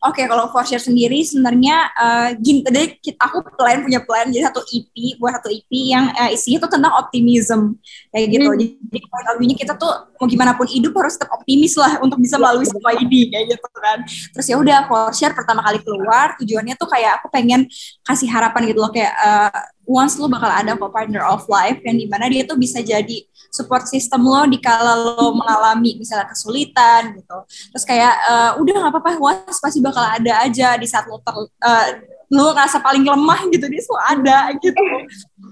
Oke, 0.03 0.21
okay, 0.21 0.25
kalau 0.27 0.51
for 0.51 0.61
share 0.67 0.83
sendiri 0.83 1.23
sebenarnya 1.23 1.89
uh, 1.95 2.29
gini, 2.37 2.61
tadi 2.61 2.99
aku 3.15 3.41
plan 3.55 3.79
punya 3.79 4.03
plan 4.03 4.27
jadi 4.29 4.51
satu 4.51 4.61
EP 4.67 5.17
buat 5.17 5.39
satu 5.39 5.49
EP 5.49 5.71
yang 5.71 6.11
uh, 6.13 6.29
isinya 6.29 6.67
tuh 6.67 6.77
tentang 6.77 6.93
optimism 6.99 7.79
kayak 8.11 8.27
gitu. 8.35 8.49
Hmm. 8.51 8.59
Jadi 8.59 8.99
point 9.07 9.27
of 9.31 9.37
kita 9.41 9.73
tuh 9.79 9.91
mau 10.19 10.27
gimana 10.29 10.51
pun 10.53 10.67
hidup 10.69 10.93
harus 10.99 11.17
tetap 11.17 11.33
optimis 11.33 11.73
lah 11.79 11.97
untuk 12.03 12.21
bisa 12.21 12.37
melalui 12.37 12.67
semua 12.67 12.93
ini 12.93 13.33
kayak 13.33 13.55
gitu 13.55 13.67
kan. 13.81 14.03
Terus 14.05 14.45
ya 14.45 14.55
udah 14.61 14.77
for 14.85 15.09
share 15.15 15.33
pertama 15.33 15.65
kali 15.65 15.79
keluar 15.81 16.37
tujuannya 16.37 16.75
tuh 16.77 16.89
kayak 16.91 17.23
aku 17.23 17.27
pengen 17.33 17.65
kasih 18.05 18.29
harapan 18.29 18.61
gitu 18.69 18.79
loh 18.83 18.91
kayak 18.93 19.15
uh, 19.15 19.61
once 19.85 20.17
lo 20.17 20.27
bakal 20.27 20.49
ada 20.49 20.73
kok 20.73 20.91
partner 20.91 21.23
of 21.25 21.45
life 21.45 21.79
yang 21.85 21.95
di 21.95 22.09
mana 22.09 22.25
dia 22.27 22.43
tuh 22.43 22.57
bisa 22.57 22.81
jadi 22.81 23.25
support 23.53 23.87
system 23.87 24.25
lo 24.25 24.43
di 24.49 24.59
kala 24.59 25.15
lo 25.15 25.31
mengalami 25.31 25.95
misalnya 25.95 26.27
kesulitan 26.27 27.15
gitu 27.15 27.37
terus 27.71 27.85
kayak 27.87 28.13
uh, 28.27 28.51
udah 28.59 28.73
nggak 28.81 28.91
apa-apa 28.91 29.11
was 29.21 29.57
pasti 29.61 29.79
bakal 29.79 30.03
ada 30.03 30.43
aja 30.43 30.75
di 30.75 30.89
saat 30.89 31.07
lo 31.07 31.21
ter, 31.23 31.33
uh, 31.37 31.85
lo 32.33 32.51
ngerasa 32.51 32.81
paling 32.81 33.05
lemah 33.05 33.47
gitu 33.53 33.65
dia 33.69 33.81
tuh 33.85 33.99
ada 34.01 34.37
gitu 34.59 34.83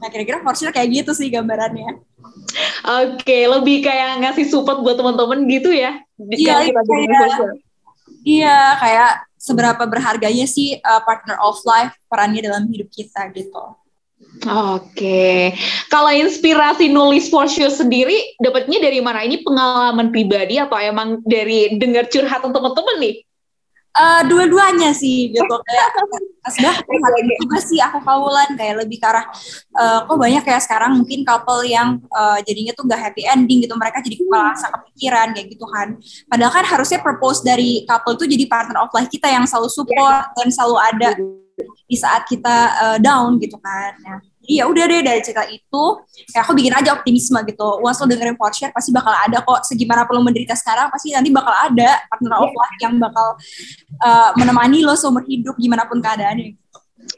nah 0.02 0.10
kira-kira 0.12 0.42
Fortune 0.42 0.74
kayak 0.74 0.90
gitu 0.92 1.12
sih 1.16 1.32
gambarannya 1.32 2.04
Oke, 2.84 3.24
okay, 3.24 3.44
lebih 3.48 3.84
kayak 3.84 4.20
ngasih 4.24 4.48
support 4.48 4.80
buat 4.84 4.96
teman-teman 5.00 5.48
gitu 5.48 5.72
ya? 5.72 6.02
Iya, 6.20 6.72
kayak, 6.72 6.72
iya, 8.24 8.60
kayak 8.80 9.12
seberapa 9.40 9.84
berharganya 9.84 10.48
sih 10.48 10.80
uh, 10.80 11.04
partner 11.04 11.36
of 11.44 11.60
life 11.68 11.92
perannya 12.08 12.44
dalam 12.44 12.64
hidup 12.72 12.88
kita 12.88 13.28
gitu. 13.36 13.76
Oke, 14.42 15.54
kalau 15.94 16.10
inspirasi 16.10 16.90
nulis 16.90 17.30
for 17.30 17.46
sure 17.46 17.70
sendiri 17.70 18.34
dapatnya 18.42 18.82
dari 18.82 18.98
mana? 18.98 19.22
Ini 19.22 19.46
pengalaman 19.46 20.10
pribadi 20.10 20.58
atau 20.58 20.74
emang 20.82 21.22
dari 21.22 21.78
dengar 21.78 22.10
curhatan 22.10 22.50
teman-teman 22.50 22.98
nih? 22.98 23.16
Uh, 23.94 24.26
dua-duanya 24.26 24.90
sih 24.90 25.30
gitu. 25.30 25.56
Kayak 25.70 25.88
sudah 26.50 26.76
juga 27.40 27.60
sih 27.62 27.80
aku 27.80 28.04
kaulan 28.04 28.58
kayak 28.60 28.84
lebih 28.84 29.00
ke 29.00 29.08
arah 29.08 29.24
uh, 29.80 30.04
kok 30.04 30.18
banyak 30.20 30.44
kayak 30.44 30.60
sekarang 30.60 31.00
mungkin 31.00 31.24
couple 31.24 31.64
yang 31.64 32.04
uh, 32.12 32.36
jadinya 32.44 32.76
tuh 32.76 32.84
gak 32.90 33.00
happy 33.00 33.24
ending 33.24 33.64
gitu. 33.64 33.78
Mereka 33.78 34.04
jadi 34.04 34.18
merasa 34.28 34.68
kepikiran 34.74 35.32
kayak 35.38 35.48
gitu 35.54 35.64
kan. 35.70 35.96
Padahal 36.28 36.52
kan 36.52 36.66
harusnya 36.68 37.00
purpose 37.00 37.46
dari 37.46 37.88
couple 37.88 38.18
tuh 38.18 38.28
jadi 38.28 38.44
partner 38.50 38.82
of 38.82 38.92
life 38.92 39.08
kita 39.08 39.30
yang 39.30 39.46
selalu 39.48 39.70
support 39.72 40.26
dan 40.36 40.48
selalu 40.52 40.78
ada 40.82 41.10
di 41.88 41.96
saat 41.96 42.26
kita 42.28 42.56
uh, 42.82 42.98
down 43.00 43.40
gitu 43.40 43.56
kan. 43.62 43.94
Ya 44.04 44.33
jadi 44.44 44.60
ya 44.60 44.64
udah 44.68 44.84
deh 44.92 45.02
dari 45.02 45.22
cerita 45.24 45.48
itu 45.48 45.84
ya 46.36 46.44
aku 46.44 46.52
bikin 46.52 46.76
aja 46.76 47.00
optimisme 47.00 47.40
gitu 47.48 47.80
once 47.80 48.00
lo 48.04 48.06
dengerin 48.12 48.36
for 48.36 48.52
share 48.52 48.76
pasti 48.76 48.92
bakal 48.92 49.16
ada 49.16 49.40
kok 49.40 49.64
segimana 49.64 50.04
perlu 50.04 50.20
menderita 50.20 50.52
sekarang 50.52 50.92
pasti 50.92 51.16
nanti 51.16 51.32
bakal 51.32 51.56
ada 51.56 52.04
partner 52.12 52.44
of 52.44 52.52
life 52.52 52.78
yang 52.84 53.00
bakal 53.00 53.40
uh, 54.04 54.30
menemani 54.36 54.84
lo 54.84 55.00
seumur 55.00 55.24
hidup 55.24 55.56
gimana 55.56 55.88
pun 55.88 56.04
keadaannya 56.04 56.60
gitu. 56.60 56.62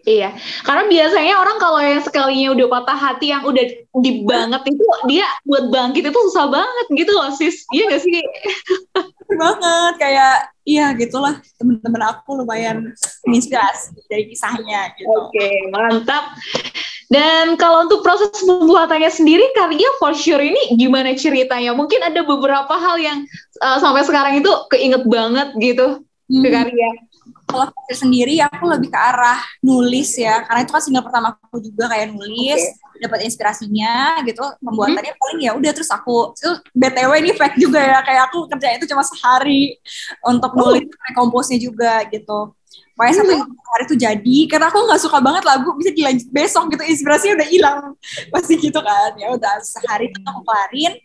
Iya, 0.05 0.33
karena 0.65 0.89
biasanya 0.89 1.33
orang 1.37 1.57
kalau 1.61 1.77
yang 1.77 2.01
sekalinya 2.01 2.57
udah 2.57 2.67
patah 2.73 2.97
hati 2.97 3.29
yang 3.29 3.45
udah 3.45 3.65
di 4.01 4.11
banget 4.25 4.61
itu 4.73 4.85
dia 5.05 5.25
buat 5.45 5.69
bangkit 5.69 6.09
itu 6.09 6.19
susah 6.29 6.49
banget 6.49 6.85
gitu 6.93 7.11
loh 7.13 7.29
sis, 7.33 7.65
iya 7.69 7.93
gak 7.93 8.01
sih? 8.01 8.21
banget 9.25 9.93
kayak 9.97 10.53
iya 10.65 10.93
gitulah 10.93 11.41
temen-temen 11.57 12.01
aku 12.05 12.37
lumayan 12.37 12.93
menginspirasi 13.25 13.97
dari 14.05 14.29
kisahnya 14.29 14.93
gitu. 14.97 15.09
Oke, 15.09 15.49
mantap. 15.73 16.37
Dan 17.05 17.53
kalau 17.61 17.85
untuk 17.85 18.01
proses 18.01 18.33
pembuatannya 18.41 19.13
sendiri, 19.13 19.45
karya 19.53 19.89
for 20.01 20.17
sure 20.17 20.41
ini 20.41 20.73
gimana 20.73 21.13
ceritanya? 21.13 21.77
Mungkin 21.77 22.01
ada 22.01 22.25
beberapa 22.25 22.73
hal 22.73 22.97
yang 22.97 23.21
uh, 23.61 23.77
sampai 23.77 24.01
sekarang 24.01 24.41
itu 24.41 24.49
keinget 24.73 25.05
banget 25.05 25.53
gitu 25.61 26.01
hmm. 26.01 26.41
ke 26.41 26.49
karya. 26.49 26.89
Kalau 27.45 27.69
saya 27.69 27.95
sendiri, 28.01 28.41
aku 28.41 28.65
lebih 28.65 28.89
ke 28.89 28.97
arah 28.97 29.37
nulis 29.61 30.17
ya, 30.17 30.41
karena 30.49 30.65
itu 30.65 30.71
kan 30.73 30.81
single 30.81 31.05
pertama 31.05 31.37
aku 31.37 31.61
juga 31.61 31.93
kayak 31.93 32.09
nulis, 32.09 32.57
okay. 32.57 32.84
Dapat 33.01 33.19
inspirasinya 33.27 34.21
gitu, 34.23 34.43
pembuatannya 34.63 35.13
hmm. 35.13 35.21
paling 35.21 35.39
ya 35.43 35.51
udah 35.55 35.71
terus 35.75 35.91
aku 35.91 36.31
itu 36.35 36.51
btw 36.71 37.11
ini 37.19 37.31
fact 37.35 37.57
juga 37.59 37.79
ya, 37.81 37.99
kayak 38.03 38.31
aku 38.31 38.47
kerja 38.51 38.67
itu 38.75 38.85
cuma 38.89 39.03
sehari 39.03 39.77
untuk 40.23 40.51
oh. 40.55 40.57
nulis, 40.71 40.87
oh. 40.87 41.13
komposnya 41.13 41.59
juga 41.59 42.03
gitu 42.09 42.55
Pokoknya 42.95 43.15
satu 43.19 43.33
hmm. 43.35 43.59
hari 43.75 43.83
itu 43.91 43.95
jadi 43.99 44.37
karena 44.47 44.71
aku 44.71 44.79
nggak 44.87 45.01
suka 45.03 45.19
banget 45.19 45.43
lagu 45.43 45.67
bisa 45.75 45.91
dilanjut 45.91 46.31
besok 46.31 46.71
gitu 46.71 46.83
inspirasinya 46.87 47.43
udah 47.43 47.47
hilang 47.51 47.79
pasti 48.31 48.55
gitu 48.55 48.79
kan 48.79 49.11
ya 49.19 49.35
udah 49.35 49.59
sehari 49.59 50.07
itu 50.07 50.19
aku 50.23 50.41
kelarin 50.47 50.95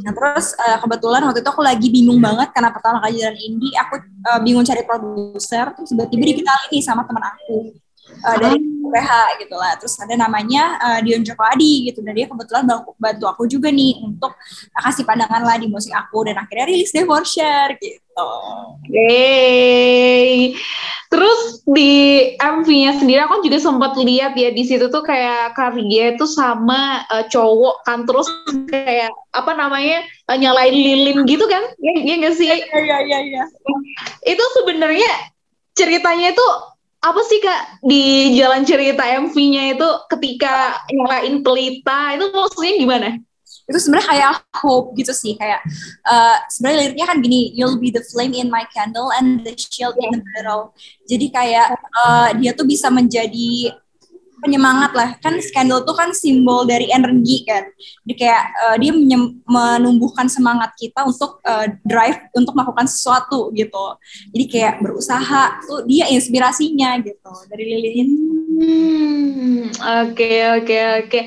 nah 0.00 0.12
terus 0.16 0.56
uh, 0.56 0.80
kebetulan 0.80 1.20
waktu 1.28 1.44
itu 1.44 1.50
aku 1.52 1.60
lagi 1.60 1.88
bingung 1.92 2.16
banget 2.16 2.48
karena 2.56 2.72
pertama 2.72 3.02
kali 3.04 3.20
jalan 3.20 3.36
indie 3.36 3.76
aku 3.76 4.00
uh, 4.24 4.40
bingung 4.40 4.64
cari 4.64 4.82
produser 4.88 5.68
terus 5.76 5.92
tiba-tiba 5.92 6.24
dikenalin 6.32 6.68
nih 6.72 6.80
sama 6.80 7.04
teman 7.04 7.24
aku 7.28 7.76
uh, 8.22 8.36
dari 8.38 8.58
PH 8.94 9.10
gitu 9.42 9.54
lah. 9.58 9.74
Terus 9.74 9.94
ada 9.98 10.14
namanya 10.14 10.78
uh, 10.78 10.98
Dion 11.02 11.26
Joko 11.26 11.42
Adi 11.42 11.90
gitu. 11.90 11.98
Dan 12.06 12.14
dia 12.14 12.30
kebetulan 12.30 12.62
bantu 13.00 13.24
aku 13.26 13.50
juga 13.50 13.74
nih 13.74 13.98
untuk 14.06 14.36
kasih 14.70 15.02
pandangan 15.02 15.42
lah 15.42 15.58
di 15.58 15.66
musik 15.66 15.90
aku. 15.90 16.30
Dan 16.30 16.38
akhirnya 16.38 16.70
rilis 16.70 16.94
deh 16.94 17.02
for 17.02 17.26
share 17.26 17.74
gitu. 17.82 18.30
Yeay. 18.86 20.54
Terus 21.10 21.62
di 21.62 21.92
MV-nya 22.42 22.98
sendiri 22.98 23.22
aku 23.22 23.46
juga 23.46 23.62
sempat 23.62 23.94
lihat 23.94 24.34
ya 24.34 24.50
di 24.50 24.66
situ 24.66 24.90
tuh 24.90 25.02
kayak 25.06 25.54
karya 25.54 26.18
itu 26.18 26.26
sama 26.26 27.06
uh, 27.06 27.22
cowok 27.30 27.86
kan 27.86 28.02
terus 28.02 28.26
kayak 28.66 29.14
apa 29.30 29.54
namanya 29.54 30.02
uh, 30.26 30.34
nyalain 30.34 30.74
lilin 30.74 31.22
gitu 31.22 31.46
kan? 31.46 31.62
Iya 31.78 31.94
ya, 32.02 32.14
nggak 32.18 32.34
sih? 32.34 32.50
Iya 32.50 32.78
iya 32.82 32.98
iya. 33.02 33.18
Ya. 33.30 33.44
Itu 34.26 34.42
sebenarnya 34.58 35.10
ceritanya 35.78 36.34
itu 36.34 36.46
apa 37.04 37.20
sih 37.28 37.38
kak 37.44 37.84
di 37.84 38.32
jalan 38.40 38.64
cerita 38.64 39.04
MV-nya 39.04 39.76
itu 39.76 39.88
ketika 40.16 40.80
nyalain 40.88 41.44
pelita 41.44 42.16
itu 42.16 42.26
maksudnya 42.32 42.74
gimana? 42.80 43.08
Itu 43.64 43.78
sebenarnya 43.80 44.08
kayak 44.08 44.30
hope 44.60 44.96
gitu 44.96 45.12
sih 45.12 45.36
kayak 45.36 45.60
uh, 46.04 46.36
sebenarnya 46.48 46.80
liriknya 46.88 47.06
kan 47.08 47.18
gini 47.20 47.52
you'll 47.52 47.80
be 47.80 47.92
the 47.92 48.00
flame 48.12 48.32
in 48.36 48.48
my 48.48 48.64
candle 48.72 49.12
and 49.20 49.44
the 49.44 49.52
shield 49.56 49.96
in 50.00 50.16
the 50.16 50.20
battle. 50.32 50.72
Jadi 51.04 51.26
kayak 51.28 51.76
uh, 51.92 52.32
dia 52.40 52.56
tuh 52.56 52.64
bisa 52.64 52.88
menjadi 52.88 53.72
penyemangat 54.44 54.92
lah. 54.92 55.08
Kan 55.18 55.40
skandal 55.40 55.82
tuh 55.82 55.96
kan 55.96 56.12
simbol 56.12 56.68
dari 56.68 56.92
energi 56.92 57.42
kan. 57.48 57.64
Jadi 58.04 58.14
kayak 58.14 58.44
uh, 58.60 58.76
dia 58.76 58.92
menumbuhkan 59.48 60.28
semangat 60.28 60.76
kita 60.76 61.02
untuk 61.08 61.40
uh, 61.42 61.66
drive 61.82 62.20
untuk 62.36 62.52
melakukan 62.52 62.84
sesuatu 62.84 63.48
gitu. 63.56 63.96
Jadi 64.30 64.44
kayak 64.46 64.74
berusaha 64.84 65.64
tuh 65.64 65.88
dia 65.88 66.06
inspirasinya 66.12 67.00
gitu 67.00 67.32
dari 67.48 67.64
lilin. 67.64 68.08
Hmm, 68.54 69.62
oke 70.06 70.32
oke 70.62 70.78
oke. 71.02 71.20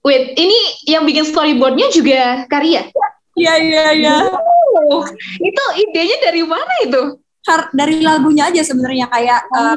Wait 0.00 0.32
ini 0.40 0.58
yang 0.88 1.04
bikin 1.04 1.28
storyboardnya 1.28 1.92
juga 1.92 2.48
karya? 2.48 2.88
Iya 3.36 3.54
iya 3.60 3.86
iya. 3.92 4.16
Oh, 4.90 5.04
itu 5.42 5.64
idenya 5.82 6.16
dari 6.24 6.40
mana 6.46 6.74
itu? 6.86 7.02
Dari 7.74 8.00
lagunya 8.04 8.46
aja 8.46 8.62
sebenarnya 8.62 9.10
kayak 9.10 9.40
uh, 9.50 9.76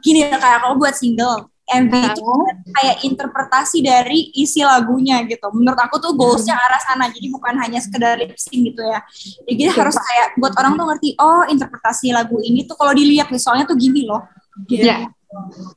gini 0.00 0.26
kayak 0.32 0.64
kalau 0.64 0.74
buat 0.80 0.96
single 0.96 1.51
MV 1.72 1.92
itu 2.12 2.32
kayak 2.76 2.96
interpretasi 3.06 3.78
dari 3.80 4.30
isi 4.36 4.60
lagunya 4.60 5.24
gitu. 5.24 5.48
Menurut 5.56 5.78
aku 5.80 5.96
tuh 5.96 6.12
goalsnya 6.12 6.56
arah 6.56 6.80
sana, 6.82 7.08
jadi 7.08 7.32
bukan 7.32 7.54
hanya 7.62 7.80
sekedar 7.80 8.20
lip 8.20 8.36
sync 8.36 8.72
gitu 8.72 8.82
ya. 8.84 9.00
Jadi 9.48 9.62
harus 9.72 9.96
kayak 9.96 10.36
buat 10.36 10.52
orang 10.60 10.76
tuh 10.76 10.86
ngerti, 10.92 11.08
oh 11.16 11.42
interpretasi 11.48 12.12
lagu 12.12 12.36
ini 12.44 12.68
tuh 12.68 12.76
kalau 12.76 12.92
dilihat 12.92 13.32
visualnya 13.32 13.64
tuh 13.64 13.78
gini 13.78 14.04
loh. 14.04 14.26
Gitu. 14.68 14.84
Yeah. 14.84 15.08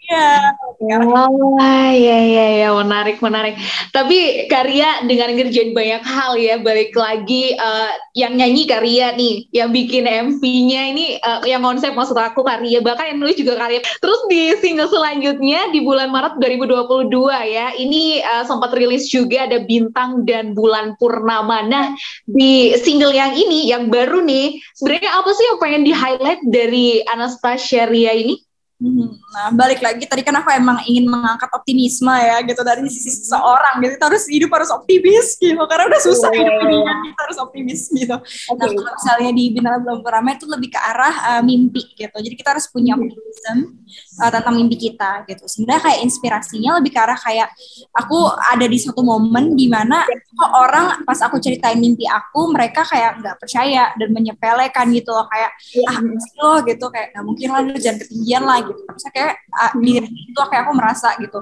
Iya. 0.05 0.51
Oh, 0.99 1.55
ya 1.95 2.19
ya 2.19 2.47
ya 2.59 2.69
menarik 2.75 3.23
menarik. 3.23 3.55
Tapi 3.95 4.47
Karya 4.51 5.07
dengan 5.07 5.31
ngerjain 5.33 5.71
banyak 5.71 6.03
hal 6.03 6.35
ya, 6.35 6.59
balik 6.59 6.91
lagi 6.93 7.55
uh, 7.55 7.91
yang 8.13 8.35
nyanyi 8.35 8.67
Karya 8.67 9.15
nih, 9.15 9.47
yang 9.55 9.71
bikin 9.71 10.05
MV-nya 10.05 10.81
ini 10.91 11.05
uh, 11.23 11.41
yang 11.47 11.63
konsep 11.63 11.95
maksud 11.95 12.19
aku 12.19 12.43
Karya, 12.43 12.83
bahkan 12.83 13.15
yang 13.15 13.19
nulis 13.23 13.39
juga 13.39 13.55
Karya. 13.55 13.79
Terus 14.03 14.19
di 14.27 14.53
single 14.59 14.91
selanjutnya 14.91 15.71
di 15.71 15.79
bulan 15.81 16.11
Maret 16.11 16.35
2022 16.37 17.09
ya, 17.55 17.71
ini 17.79 18.19
uh, 18.21 18.43
sempat 18.43 18.75
rilis 18.75 19.07
juga 19.07 19.47
ada 19.47 19.63
Bintang 19.63 20.27
dan 20.27 20.51
Bulan 20.51 20.99
Purnama. 20.99 21.63
Nah, 21.65 21.95
di 22.27 22.75
single 22.83 23.15
yang 23.15 23.31
ini 23.31 23.71
yang 23.71 23.87
baru 23.87 24.19
nih, 24.21 24.59
sebenarnya 24.75 25.11
apa 25.15 25.31
sih 25.31 25.45
yang 25.47 25.59
pengen 25.63 25.83
di-highlight 25.87 26.41
dari 26.51 27.01
Anastasia 27.07 27.87
Ria 27.87 28.11
ini? 28.13 28.44
Hmm, 28.75 29.07
nah, 29.31 29.55
balik 29.55 29.79
lagi 29.79 30.03
tadi 30.03 30.19
kan 30.19 30.35
aku 30.35 30.51
emang 30.51 30.83
ingin 30.83 31.07
mengangkat 31.07 31.47
optimisme 31.55 32.11
ya 32.11 32.43
gitu 32.43 32.59
dari 32.59 32.83
sisi 32.91 33.07
seseorang 33.07 33.79
gitu. 33.79 33.95
Kita 33.95 34.11
harus 34.11 34.27
hidup 34.27 34.51
harus 34.51 34.67
optimis 34.67 35.39
gitu 35.39 35.63
karena 35.63 35.87
udah 35.87 36.01
susah 36.03 36.27
oh. 36.27 36.35
hidup 36.35 36.55
ini 36.67 36.77
kita 36.83 37.21
harus 37.23 37.37
optimis 37.39 37.81
gitu. 37.87 38.15
Okay. 38.19 38.51
Nah, 38.59 38.67
kalau 38.67 38.91
misalnya 38.99 39.31
di 39.31 39.43
Bintang 39.55 39.79
Belum 39.79 40.03
Ramai 40.03 40.35
itu 40.35 40.43
lebih 40.51 40.75
ke 40.75 40.79
arah 40.83 41.15
uh, 41.39 41.41
mimpi 41.47 41.87
gitu. 41.95 42.17
Jadi 42.19 42.35
kita 42.35 42.51
harus 42.51 42.67
punya 42.67 42.99
hmm. 42.99 43.07
optimisme 43.07 43.79
uh, 44.19 44.31
tentang 44.35 44.53
mimpi 44.59 44.75
kita 44.75 45.23
gitu. 45.23 45.47
Sebenarnya 45.47 45.81
kayak 45.87 45.99
inspirasinya 46.03 46.71
lebih 46.75 46.91
ke 46.91 46.99
arah 46.99 47.15
kayak 47.15 47.47
aku 47.95 48.27
ada 48.27 48.67
di 48.67 48.75
suatu 48.75 48.99
momen 49.07 49.55
di 49.55 49.71
mana 49.71 50.03
orang 50.51 51.07
pas 51.07 51.23
aku 51.23 51.39
ceritain 51.39 51.79
mimpi 51.79 52.03
aku 52.11 52.51
mereka 52.51 52.83
kayak 52.83 53.23
nggak 53.23 53.39
percaya 53.39 53.95
dan 53.95 54.11
menyepelekan 54.11 54.91
gitu 54.91 55.15
loh 55.15 55.23
kayak 55.31 55.51
ah 55.87 55.97
sih 56.03 56.35
lo 56.43 56.59
gitu 56.67 56.91
kayak 56.91 57.15
nggak 57.15 57.23
mungkin 57.23 57.47
lah 57.55 57.61
jangan 57.79 58.03
ketinggian 58.03 58.43
lah 58.43 58.64
gitu. 58.69 58.81
Misalnya 58.85 59.13
kayak 59.13 59.35
uh, 59.53 59.71
di 59.79 59.91
itu 60.01 60.41
kayak 60.49 60.61
aku 60.65 60.73
merasa 60.73 61.09
gitu. 61.21 61.39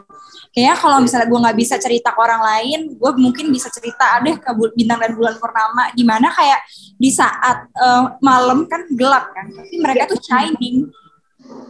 Kayaknya 0.54 0.76
kalau 0.78 0.98
misalnya 1.02 1.28
gue 1.28 1.40
nggak 1.44 1.58
bisa 1.58 1.76
cerita 1.82 2.10
ke 2.14 2.20
orang 2.20 2.42
lain 2.42 2.80
gue 2.94 3.12
mungkin 3.18 3.46
bisa 3.50 3.68
cerita 3.74 4.22
deh 4.22 4.36
ke 4.38 4.52
bintang 4.76 5.00
dan 5.02 5.12
bulan 5.16 5.36
purnama. 5.40 5.90
Di 5.96 6.04
mana 6.06 6.28
kayak 6.30 6.60
di 7.00 7.10
saat 7.10 7.68
uh, 7.80 8.16
malam 8.20 8.68
kan 8.68 8.86
gelap 8.94 9.32
kan 9.32 9.50
tapi 9.50 9.76
mereka 9.80 10.12
tuh 10.12 10.20
shining. 10.22 10.90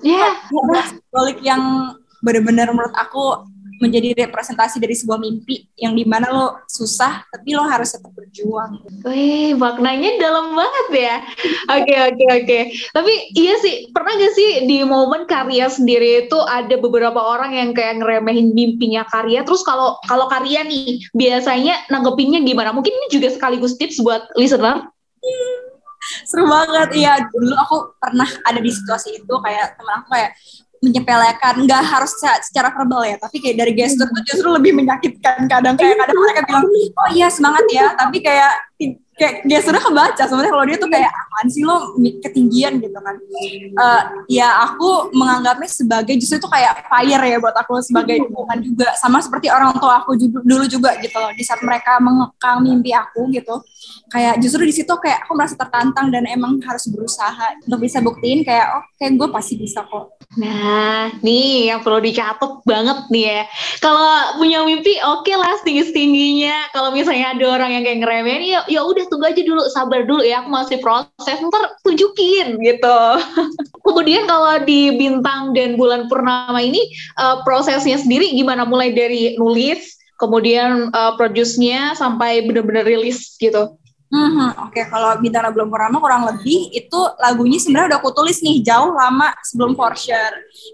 Ya 0.05 0.37
yeah. 0.51 0.85
balik 1.09 1.39
yang 1.41 1.95
benar-benar 2.23 2.71
menurut 2.71 2.95
aku 2.95 3.52
menjadi 3.81 4.27
representasi 4.27 4.77
dari 4.81 4.93
sebuah 4.97 5.19
mimpi 5.21 5.69
yang 5.79 5.93
di 5.93 6.05
mana 6.05 6.29
lo 6.29 6.45
susah 6.67 7.25
tapi 7.29 7.55
lo 7.55 7.65
harus 7.65 7.93
tetap 7.93 8.11
berjuang. 8.13 8.81
Wih, 9.05 9.55
maknanya 9.57 10.19
dalam 10.19 10.53
banget 10.53 10.87
ya. 10.93 11.15
Oke, 11.73 11.87
okay, 11.87 11.97
oke, 12.09 12.15
okay, 12.15 12.29
oke. 12.29 12.45
Okay. 12.45 12.63
Tapi 12.93 13.13
iya 13.37 13.55
sih, 13.61 13.75
pernah 13.91 14.13
gak 14.17 14.33
sih 14.35 14.49
di 14.67 14.77
momen 14.83 15.25
karya 15.25 15.67
sendiri 15.69 16.27
itu 16.27 16.39
ada 16.43 16.75
beberapa 16.77 17.19
orang 17.19 17.55
yang 17.55 17.69
kayak 17.71 18.01
ngeremehin 18.01 18.51
mimpinya 18.51 19.05
karya. 19.07 19.41
Terus 19.47 19.63
kalau 19.65 19.97
kalau 20.05 20.27
karya 20.29 20.65
nih 20.65 21.01
biasanya 21.15 21.87
nanggepinnya 21.89 22.43
gimana? 22.43 22.71
Mungkin 22.75 22.93
ini 22.93 23.07
juga 23.11 23.31
sekaligus 23.33 23.75
tips 23.79 23.99
buat 24.01 24.29
listener. 24.37 24.87
Seru 26.27 26.45
banget, 26.51 26.89
iya. 26.99 27.15
Dulu 27.31 27.55
aku 27.55 27.77
pernah 27.95 28.27
ada 28.43 28.59
di 28.59 28.71
situasi 28.71 29.23
itu 29.23 29.33
kayak 29.39 29.79
temen 29.79 29.93
aku 30.03 30.07
kayak 30.11 30.31
menyepelekan 30.83 31.63
nggak 31.63 31.83
harus 31.87 32.11
secara 32.19 32.75
verbal 32.75 33.07
ya 33.07 33.15
tapi 33.15 33.39
kayak 33.39 33.55
dari 33.55 33.71
gestur 33.71 34.11
itu 34.11 34.35
justru 34.35 34.51
lebih 34.51 34.75
menyakitkan 34.75 35.47
kadang. 35.47 35.79
Kayak 35.79 36.03
kadang 36.03 36.17
mereka 36.19 36.41
bilang 36.43 36.65
oh 36.67 37.09
iya 37.15 37.27
semangat 37.31 37.63
ya 37.71 37.95
tapi 37.95 38.19
kayak 38.19 38.53
kayak 39.13 39.45
gesturnya 39.45 39.79
kebaca. 39.79 40.23
Sebenarnya 40.25 40.51
kalau 40.51 40.65
dia 40.65 40.77
tuh 40.81 40.89
kayak 40.91 41.11
apaan 41.13 41.47
sih 41.47 41.63
lo 41.63 41.95
ketinggian 42.19 42.83
gitu 42.83 42.99
kan. 42.99 43.15
Uh, 43.79 44.01
ya 44.27 44.67
aku 44.67 45.13
menganggapnya 45.13 45.69
sebagai 45.69 46.17
justru 46.19 46.41
itu 46.41 46.49
kayak 46.49 46.83
fire 46.89 47.23
ya 47.23 47.37
buat 47.39 47.55
aku 47.55 47.79
sebagai 47.79 48.25
dukungan 48.27 48.59
juga. 48.65 48.91
Sama 48.99 49.23
seperti 49.23 49.47
orang 49.53 49.77
tua 49.77 50.03
aku 50.03 50.17
juga, 50.17 50.43
dulu 50.43 50.65
juga 50.67 50.97
gitu 50.99 51.15
loh 51.15 51.31
di 51.31 51.43
saat 51.45 51.61
mereka 51.61 52.01
mengekang 52.01 52.65
mimpi 52.65 52.91
aku 52.91 53.29
gitu 53.31 53.61
kayak 54.11 54.39
justru 54.43 54.65
di 54.67 54.73
situ 54.73 54.93
kayak 54.99 55.23
aku 55.27 55.37
merasa 55.37 55.55
tertantang 55.55 56.09
dan 56.09 56.27
emang 56.27 56.59
harus 56.63 56.87
berusaha 56.89 57.59
untuk 57.63 57.79
bisa 57.83 58.03
buktiin 58.03 58.43
kayak 58.43 58.79
oh 58.79 58.83
kayak 58.99 59.15
gue 59.15 59.27
pasti 59.31 59.53
bisa 59.55 59.85
kok 59.85 60.13
Nah, 60.33 61.13
nih 61.21 61.69
yang 61.69 61.85
perlu 61.85 62.01
dicatat 62.01 62.65
banget 62.65 63.05
nih 63.13 63.25
ya. 63.29 63.41
Kalau 63.77 64.41
punya 64.41 64.65
mimpi, 64.65 64.97
oke 64.97 65.29
okay 65.29 65.37
lah 65.37 65.53
tinggi 65.61 65.93
tingginya. 65.93 66.73
Kalau 66.73 66.89
misalnya 66.89 67.37
ada 67.37 67.45
orang 67.53 67.77
yang 67.77 67.83
kayak 67.85 67.99
ngeremehin, 68.01 68.41
ya 68.49 68.59
ya 68.65 68.81
udah 68.81 69.05
tunggu 69.13 69.29
aja 69.29 69.41
dulu, 69.45 69.61
sabar 69.69 70.01
dulu 70.09 70.25
ya. 70.25 70.41
Aku 70.41 70.49
masih 70.49 70.81
proses, 70.81 71.37
ntar 71.37 71.77
tunjukin 71.85 72.57
gitu. 72.65 72.99
Kemudian 73.85 74.25
kalau 74.25 74.57
di 74.65 74.97
bintang 74.97 75.53
dan 75.53 75.77
bulan 75.77 76.09
purnama 76.09 76.57
ini 76.57 76.81
uh, 77.21 77.45
prosesnya 77.45 78.01
sendiri 78.01 78.33
gimana? 78.33 78.65
Mulai 78.65 78.89
dari 78.89 79.37
nulis, 79.37 80.01
kemudian 80.17 80.89
uh, 80.95 81.13
produce-nya 81.19 81.93
sampai 81.93 82.41
benar-benar 82.47 82.87
rilis 82.87 83.37
gitu. 83.37 83.77
Hmm, 84.13 84.53
Oke, 84.69 84.77
okay. 84.77 84.85
kalau 84.93 85.17
Bintang 85.17 85.49
Belum 85.57 85.73
Purnama 85.73 85.97
kurang 85.97 86.29
lebih 86.29 86.69
itu 86.69 86.99
lagunya 87.17 87.57
sebenarnya 87.57 87.97
udah 87.97 87.99
aku 88.05 88.13
tulis 88.13 88.45
nih 88.45 88.61
jauh 88.61 88.93
lama 88.93 89.33
sebelum 89.41 89.73
Porsche 89.73 90.13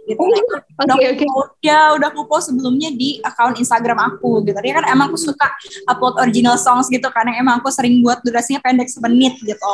gitu. 0.04 0.20
Oh, 0.20 0.28
Oke 0.28 0.60
okay, 0.92 1.08
oke. 1.16 1.24
Okay. 1.24 1.72
Ya 1.72 1.96
udah 1.96 2.12
aku 2.12 2.28
post 2.28 2.52
sebelumnya 2.52 2.92
di 2.92 3.24
akun 3.24 3.56
Instagram 3.56 3.96
aku 3.96 4.44
gitu. 4.44 4.60
Dia 4.60 4.84
kan 4.84 4.92
emang 4.92 5.16
aku 5.16 5.20
suka 5.24 5.56
upload 5.88 6.20
original 6.20 6.60
songs 6.60 6.92
gitu 6.92 7.08
karena 7.16 7.40
emang 7.40 7.64
aku 7.64 7.72
sering 7.72 8.04
buat 8.04 8.20
durasinya 8.28 8.60
pendek 8.60 8.92
semenit 8.92 9.40
gitu. 9.40 9.74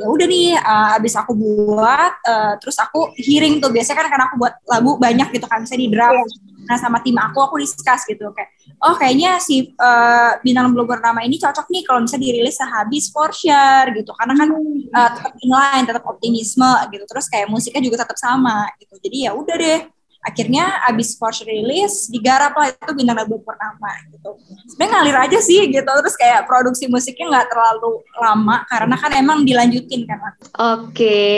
Ya 0.00 0.06
udah 0.08 0.24
nih, 0.24 0.56
uh, 0.56 0.96
abis 0.96 1.12
aku 1.20 1.36
buat, 1.36 2.12
uh, 2.24 2.56
terus 2.56 2.80
aku 2.80 3.12
hearing 3.20 3.60
tuh 3.60 3.68
biasanya 3.68 4.00
kan 4.00 4.08
karena 4.16 4.24
aku 4.32 4.36
buat 4.40 4.54
lagu 4.64 4.96
banyak 4.96 5.28
gitu 5.28 5.44
kan, 5.44 5.60
misalnya 5.60 5.82
di 5.84 5.90
draft. 5.92 6.32
Nah 6.64 6.76
sama 6.80 6.98
tim 7.04 7.16
aku 7.16 7.38
aku 7.40 7.56
discuss 7.60 8.04
gitu. 8.08 8.32
Kayak 8.32 8.50
oh 8.80 8.94
kayaknya 8.96 9.38
si 9.40 9.72
uh, 9.76 10.40
bintang 10.40 10.72
belum 10.72 10.88
bernama 10.88 11.20
ini 11.22 11.36
cocok 11.36 11.68
nih 11.68 11.82
kalau 11.84 12.04
misalnya 12.04 12.24
dirilis 12.28 12.56
sehabis 12.56 13.12
for 13.12 13.30
share 13.30 13.92
gitu. 13.92 14.10
Karena 14.16 14.34
kan 14.34 14.48
uh, 14.94 15.10
tetap 15.14 15.32
inline 15.40 15.84
tetap 15.84 16.04
optimisme 16.08 16.72
gitu. 16.90 17.04
Terus 17.04 17.26
kayak 17.28 17.46
musiknya 17.52 17.82
juga 17.84 17.96
tetap 18.02 18.16
sama 18.16 18.68
gitu. 18.80 18.96
Jadi 18.98 19.16
ya 19.28 19.32
udah 19.36 19.56
deh. 19.56 19.80
Akhirnya 20.24 20.80
abis 20.88 21.20
Porsche 21.20 21.44
rilis 21.44 22.08
digarap 22.08 22.56
lah 22.56 22.72
itu 22.72 22.92
bintang 22.96 23.28
belum 23.28 23.44
purnama 23.44 23.92
gitu. 24.08 24.40
Sebenarnya 24.72 24.92
ngalir 24.96 25.16
aja 25.28 25.38
sih 25.44 25.68
gitu. 25.68 25.84
Terus 25.84 26.16
kayak 26.16 26.48
produksi 26.48 26.88
musiknya 26.88 27.28
nggak 27.28 27.52
terlalu 27.52 28.00
lama 28.16 28.64
karena 28.72 28.96
kan 28.96 29.12
emang 29.20 29.44
dilanjutin 29.44 30.08
kan 30.08 30.32
oke. 30.56 31.28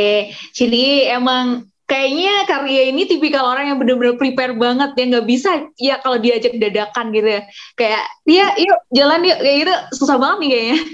Jadi 0.55 1.11
emang 1.11 1.67
kayaknya 1.87 2.45
karya 2.51 2.83
ini 2.91 3.07
tipikal 3.07 3.47
orang 3.47 3.71
yang 3.71 3.79
benar-benar 3.79 4.19
prepare 4.19 4.55
banget 4.59 4.91
ya 4.99 5.05
nggak 5.17 5.27
bisa 5.27 5.51
ya 5.79 5.95
kalau 6.03 6.19
diajak 6.19 6.59
dadakan 6.59 7.15
gitu 7.15 7.29
ya. 7.39 7.43
Kayak 7.79 8.05
ya 8.27 8.47
yuk 8.59 8.79
jalan 8.91 9.21
yuk. 9.23 9.39
Kayak 9.39 9.57
gitu 9.63 9.75
susah 10.03 10.17
banget 10.19 10.39
nih 10.43 10.51
kayaknya. 10.51 10.79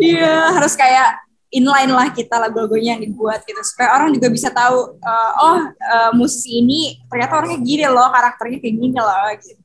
Iya 0.00 0.56
harus 0.56 0.72
kayak 0.74 1.20
inline 1.52 1.92
lah 1.92 2.08
kita 2.10 2.40
lagu-lagunya 2.40 2.96
yang 2.96 3.04
dibuat 3.04 3.44
gitu 3.44 3.60
supaya 3.60 4.00
orang 4.00 4.16
juga 4.16 4.32
bisa 4.32 4.48
tahu 4.48 4.96
uh, 4.96 5.32
oh 5.36 5.58
uh, 5.68 6.10
musisi 6.16 6.64
ini 6.64 6.96
ternyata 7.12 7.44
orangnya 7.44 7.60
gini 7.60 7.84
loh 7.84 8.08
karakternya 8.08 8.58
kayak 8.64 8.76
gini 8.80 8.96
loh 8.96 9.28
gitu 9.36 9.61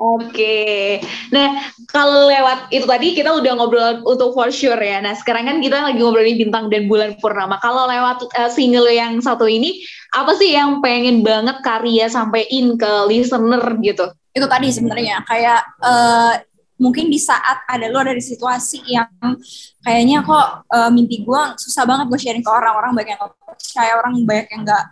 Oke, 0.00 0.96
nah 1.28 1.60
kalau 1.92 2.24
lewat 2.24 2.72
itu 2.72 2.88
tadi 2.88 3.12
kita 3.12 3.36
udah 3.36 3.52
ngobrol 3.52 4.00
untuk 4.08 4.32
for 4.32 4.48
sure 4.48 4.80
ya. 4.80 4.96
Nah 5.04 5.12
sekarang 5.12 5.44
kan 5.44 5.56
kita 5.60 5.84
lagi 5.84 6.00
ngobrolin 6.00 6.40
bintang 6.40 6.72
dan 6.72 6.88
bulan 6.88 7.12
purnama. 7.20 7.60
Kalau 7.60 7.84
lewat 7.84 8.32
uh, 8.32 8.48
single 8.48 8.88
yang 8.88 9.20
satu 9.20 9.44
ini, 9.44 9.84
apa 10.16 10.32
sih 10.40 10.56
yang 10.56 10.80
pengen 10.80 11.20
banget 11.20 11.60
karya 11.60 12.08
sampaikan 12.08 12.80
ke 12.80 12.92
listener 13.12 13.62
gitu? 13.84 14.08
Itu 14.32 14.48
tadi 14.48 14.72
sebenarnya 14.72 15.20
kayak 15.28 15.60
uh, 15.84 16.34
mungkin 16.80 17.12
di 17.12 17.20
saat 17.20 17.62
ada 17.68 17.86
lo 17.92 18.00
ada 18.00 18.16
di 18.16 18.24
situasi 18.24 18.82
yang 18.88 19.38
kayaknya 19.84 20.24
kok 20.24 20.66
uh, 20.66 20.90
mimpi 20.90 21.22
gue 21.22 21.42
susah 21.60 21.86
banget 21.86 22.10
gue 22.10 22.18
sharing 22.18 22.42
ke 22.42 22.50
orang 22.50 22.74
orang 22.74 22.92
banyak 22.96 23.14
yang 23.14 23.22
percaya 23.56 23.92
orang 24.00 24.14
banyak 24.24 24.48
yang 24.52 24.62
nggak 24.66 24.84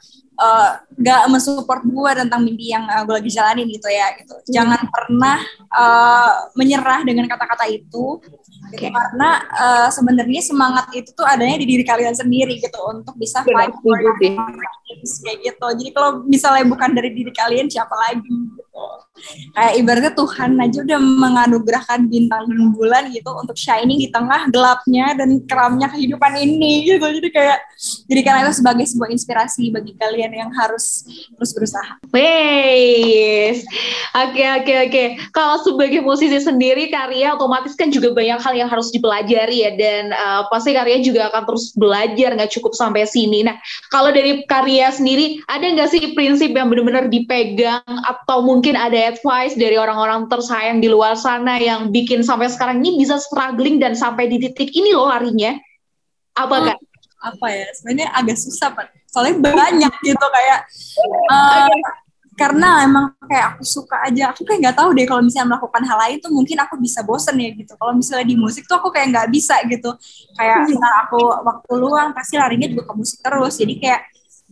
nggak 0.96 1.22
uh, 1.24 1.28
mensupport 1.28 1.84
gue 1.84 2.10
tentang 2.24 2.40
mimpi 2.40 2.72
yang 2.72 2.88
uh, 2.88 3.04
gue 3.04 3.12
lagi 3.12 3.28
jalanin 3.28 3.68
gitu 3.68 3.88
ya 3.92 4.08
gitu. 4.16 4.32
Hmm. 4.32 4.48
jangan 4.48 4.80
pernah 4.88 5.36
uh, 5.68 6.48
menyerah 6.56 7.04
dengan 7.04 7.28
kata-kata 7.28 7.68
itu 7.68 8.24
gitu, 8.72 8.88
karena 8.88 9.30
uh, 9.52 9.88
sebenarnya 9.92 10.40
semangat 10.40 10.88
itu 10.96 11.12
tuh 11.12 11.28
adanya 11.28 11.60
di 11.60 11.66
diri 11.68 11.84
kalian 11.84 12.16
sendiri 12.16 12.56
gitu 12.56 12.80
untuk 12.88 13.12
bisa 13.20 13.44
fight 13.44 13.74
for 13.84 14.00
kayak 15.00 15.38
gitu. 15.44 15.66
Jadi 15.80 15.90
kalau 15.94 16.10
misalnya 16.26 16.64
bukan 16.66 16.90
dari 16.92 17.10
diri 17.14 17.32
kalian 17.32 17.68
siapa 17.70 17.92
lagi 18.08 18.26
gitu. 18.26 18.84
Kayak 19.52 19.72
ibaratnya 19.76 20.12
Tuhan 20.16 20.50
aja 20.56 20.78
udah 20.80 21.00
menganugerahkan 21.00 22.00
bintang 22.08 22.48
dan 22.48 22.72
bulan 22.72 23.02
gitu 23.12 23.30
untuk 23.36 23.56
shining 23.58 24.00
di 24.00 24.08
tengah 24.08 24.48
gelapnya 24.48 25.12
dan 25.14 25.44
keramnya 25.44 25.92
kehidupan 25.92 26.32
ini 26.40 26.88
gitu. 26.88 27.04
Jadi 27.04 27.28
kayak 27.30 27.58
jadi 28.08 28.20
karena 28.24 28.40
itu 28.48 28.49
sebagai 28.52 28.86
sebuah 28.86 29.10
inspirasi 29.10 29.70
bagi 29.70 29.96
kalian 29.96 30.32
yang 30.34 30.50
harus 30.54 31.06
terus 31.34 31.50
berusaha. 31.56 31.98
Wes, 32.10 33.62
oke 34.14 34.44
oke 34.62 34.74
oke. 34.90 35.04
Kalau 35.32 35.56
sebagai 35.62 36.00
musisi 36.02 36.38
sendiri 36.38 36.90
karya 36.90 37.34
otomatis 37.34 37.74
kan 37.78 37.88
juga 37.88 38.12
banyak 38.12 38.40
hal 38.42 38.54
yang 38.54 38.68
harus 38.70 38.90
dipelajari 38.92 39.66
ya 39.66 39.70
dan 39.74 40.12
uh, 40.14 40.42
pasti 40.48 40.74
karya 40.74 41.00
juga 41.00 41.30
akan 41.30 41.42
terus 41.46 41.72
belajar 41.74 42.34
nggak 42.36 42.52
cukup 42.54 42.72
sampai 42.74 43.06
sini. 43.06 43.46
Nah 43.46 43.56
kalau 43.88 44.10
dari 44.10 44.44
karya 44.46 44.90
sendiri 44.90 45.40
ada 45.48 45.64
nggak 45.64 45.90
sih 45.90 46.02
prinsip 46.12 46.52
yang 46.52 46.68
benar-benar 46.68 47.08
dipegang 47.08 47.84
atau 47.84 48.42
mungkin 48.44 48.74
ada 48.74 49.14
advice 49.14 49.54
dari 49.54 49.78
orang-orang 49.80 50.26
tersayang 50.26 50.78
di 50.82 50.88
luar 50.90 51.14
sana 51.14 51.56
yang 51.58 51.90
bikin 51.94 52.22
sampai 52.26 52.50
sekarang 52.50 52.82
ini 52.82 53.00
bisa 53.00 53.18
struggling 53.20 53.78
dan 53.78 53.94
sampai 53.96 54.26
di 54.26 54.42
titik 54.42 54.70
ini 54.74 54.92
loh 54.94 55.08
larinya? 55.08 55.56
Apa 56.38 56.56
oh, 56.62 56.89
Apa 57.20 57.46
ya? 57.52 57.68
Sebenarnya 57.76 58.08
agak 58.16 58.36
susah, 58.40 58.72
Pak. 58.72 58.90
Soalnya 59.12 59.36
banyak 59.38 59.92
gitu 60.02 60.26
kayak 60.32 60.60
uh, 61.28 61.78
karena 62.40 62.88
emang 62.88 63.12
kayak 63.28 63.52
aku 63.52 63.68
suka 63.68 64.00
aja 64.00 64.32
aku 64.32 64.48
kayak 64.48 64.64
nggak 64.64 64.76
tahu 64.80 64.96
deh 64.96 65.04
kalau 65.04 65.20
misalnya 65.20 65.52
melakukan 65.52 65.82
hal 65.84 65.98
lain 66.00 66.16
tuh 66.24 66.32
mungkin 66.32 66.56
aku 66.56 66.80
bisa 66.80 67.04
bosen 67.04 67.36
ya 67.36 67.52
gitu 67.52 67.76
kalau 67.76 67.92
misalnya 67.92 68.24
di 68.24 68.32
musik 68.32 68.64
tuh 68.64 68.80
aku 68.80 68.88
kayak 68.88 69.12
nggak 69.12 69.28
bisa 69.28 69.60
gitu 69.68 69.92
kayak 70.40 70.64
hmm. 70.64 70.80
aku 71.04 71.20
waktu 71.20 71.72
luang 71.76 72.16
pasti 72.16 72.40
larinya 72.40 72.64
juga 72.64 72.88
ke 72.88 72.94
musik 72.96 73.20
terus 73.20 73.60
jadi 73.60 73.74
kayak 73.76 74.00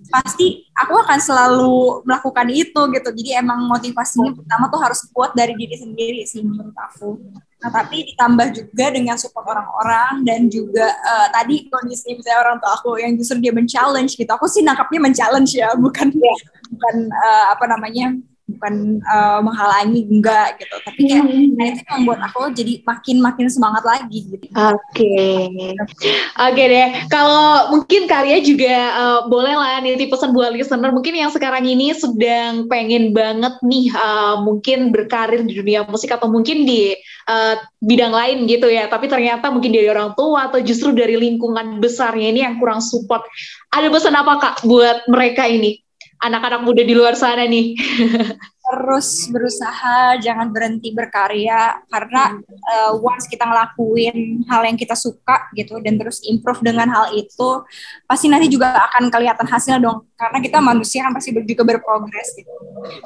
pasti 0.06 0.62
aku 0.78 0.94
akan 0.94 1.18
selalu 1.18 2.06
melakukan 2.06 2.46
itu 2.54 2.80
gitu. 2.94 3.08
Jadi 3.10 3.30
emang 3.34 3.66
motivasinya 3.66 4.30
pertama 4.30 4.70
tuh 4.70 4.80
harus 4.80 5.00
kuat 5.10 5.34
dari 5.34 5.58
diri 5.58 5.74
sendiri 5.74 6.22
sih 6.22 6.46
menurut 6.46 6.74
aku. 6.78 7.18
Nah 7.58 7.70
tapi 7.74 8.06
ditambah 8.14 8.54
juga 8.54 8.86
dengan 8.94 9.18
support 9.18 9.42
orang-orang 9.50 10.22
dan 10.22 10.46
juga 10.46 10.94
uh, 10.94 11.26
tadi 11.34 11.66
kondisi 11.66 12.14
misalnya 12.14 12.38
orang 12.46 12.56
tua 12.62 12.78
aku 12.78 13.02
yang 13.02 13.18
justru 13.18 13.42
dia 13.42 13.50
men-challenge 13.50 14.14
gitu. 14.14 14.30
Aku 14.30 14.46
sih 14.46 14.62
nangkapnya 14.62 15.00
men-challenge 15.02 15.58
ya, 15.58 15.74
bukan 15.74 16.14
yeah. 16.14 16.38
bukan 16.70 16.96
uh, 17.10 17.44
apa 17.58 17.64
namanya 17.66 18.14
bukan 18.58 18.98
uh, 19.06 19.40
menghalangi 19.40 20.02
enggak 20.10 20.58
gitu. 20.58 20.76
Tapi 20.82 21.00
kayak 21.06 21.24
hmm. 21.24 21.54
nah 21.54 21.66
itu 21.70 21.80
yang 21.86 21.94
membuat 22.02 22.20
aku 22.26 22.40
jadi 22.50 22.72
makin 22.82 23.16
makin 23.22 23.46
semangat 23.46 23.86
lagi 23.86 24.18
gitu. 24.26 24.46
Oke. 24.50 24.74
Okay. 24.90 25.72
oke 25.78 26.52
okay 26.52 26.66
deh. 26.66 26.88
Kalau 27.06 27.70
mungkin 27.70 28.10
karya 28.10 28.42
juga 28.42 28.76
uh, 28.98 29.20
boleh 29.30 29.54
lah 29.54 29.78
nanti 29.78 30.10
pesan 30.10 30.34
buat 30.34 30.50
listener. 30.50 30.90
Mungkin 30.90 31.14
yang 31.14 31.30
sekarang 31.30 31.62
ini 31.62 31.94
sedang 31.94 32.66
pengen 32.66 33.14
banget 33.14 33.54
nih 33.62 33.94
uh, 33.94 34.42
mungkin 34.42 34.90
berkarir 34.90 35.46
di 35.46 35.54
dunia 35.54 35.86
musik 35.86 36.10
atau 36.10 36.26
mungkin 36.26 36.66
di 36.66 36.98
uh, 37.30 37.54
bidang 37.78 38.10
lain 38.10 38.50
gitu 38.50 38.66
ya. 38.66 38.90
Tapi 38.90 39.06
ternyata 39.06 39.54
mungkin 39.54 39.70
dari 39.70 39.86
orang 39.86 40.18
tua 40.18 40.50
atau 40.50 40.58
justru 40.58 40.90
dari 40.90 41.14
lingkungan 41.14 41.78
besarnya 41.78 42.28
ini 42.34 42.40
yang 42.42 42.58
kurang 42.58 42.82
support. 42.82 43.22
Ada 43.70 43.86
pesan 43.86 44.18
apa 44.18 44.32
kak 44.42 44.56
buat 44.66 45.06
mereka 45.06 45.46
ini 45.46 45.87
anak-anak 46.18 46.60
muda 46.66 46.82
di 46.82 46.94
luar 46.94 47.14
sana 47.14 47.46
nih? 47.46 47.74
Terus 48.68 49.32
berusaha, 49.32 50.20
jangan 50.20 50.52
berhenti 50.52 50.92
berkarya 50.92 51.80
karena 51.88 52.36
uh, 52.68 52.92
once 53.00 53.24
kita 53.24 53.48
ngelakuin 53.48 54.44
hal 54.44 54.60
yang 54.60 54.76
kita 54.76 54.92
suka 54.92 55.48
gitu 55.56 55.80
dan 55.80 55.96
terus 55.96 56.20
improve 56.28 56.60
dengan 56.60 56.84
hal 56.92 57.16
itu, 57.16 57.64
pasti 58.04 58.28
nanti 58.28 58.52
juga 58.52 58.76
akan 58.92 59.08
kelihatan 59.08 59.48
hasil 59.48 59.80
dong. 59.80 60.04
Karena 60.20 60.44
kita 60.44 60.60
manusia 60.60 61.00
kan 61.00 61.16
pasti 61.16 61.32
juga 61.32 61.64
berprogres 61.64 62.36
gitu. 62.36 62.52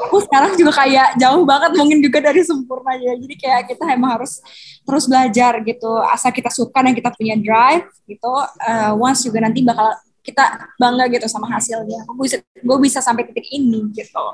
Aku 0.03 0.18
sekarang 0.27 0.59
juga 0.59 0.83
kayak 0.83 1.14
jauh 1.22 1.46
banget 1.46 1.79
mungkin 1.79 2.03
juga 2.03 2.18
dari 2.18 2.42
sempurna 2.42 2.98
ya. 2.98 3.14
Jadi 3.14 3.35
kayak 3.38 3.62
kita 3.70 3.87
emang 3.94 4.18
harus 4.18 4.42
terus 4.83 5.07
belajar 5.07 5.62
gitu. 5.62 5.94
Asal 6.11 6.35
kita 6.35 6.51
suka 6.51 6.83
dan 6.83 6.90
kita 6.90 7.14
punya 7.14 7.38
drive 7.38 7.87
gitu, 8.11 8.35
uh, 8.66 8.98
once 8.98 9.22
juga 9.22 9.38
nanti 9.46 9.62
bakal 9.62 9.94
kita 10.23 10.71
bangga 10.79 11.11
gitu 11.11 11.27
sama 11.27 11.51
hasilnya. 11.51 12.07
Gue 12.07 12.25
bisa, 12.31 12.39
gue 12.41 12.79
bisa 12.79 12.99
sampai 13.03 13.27
titik 13.27 13.47
ini 13.51 13.91
gitu. 13.91 14.25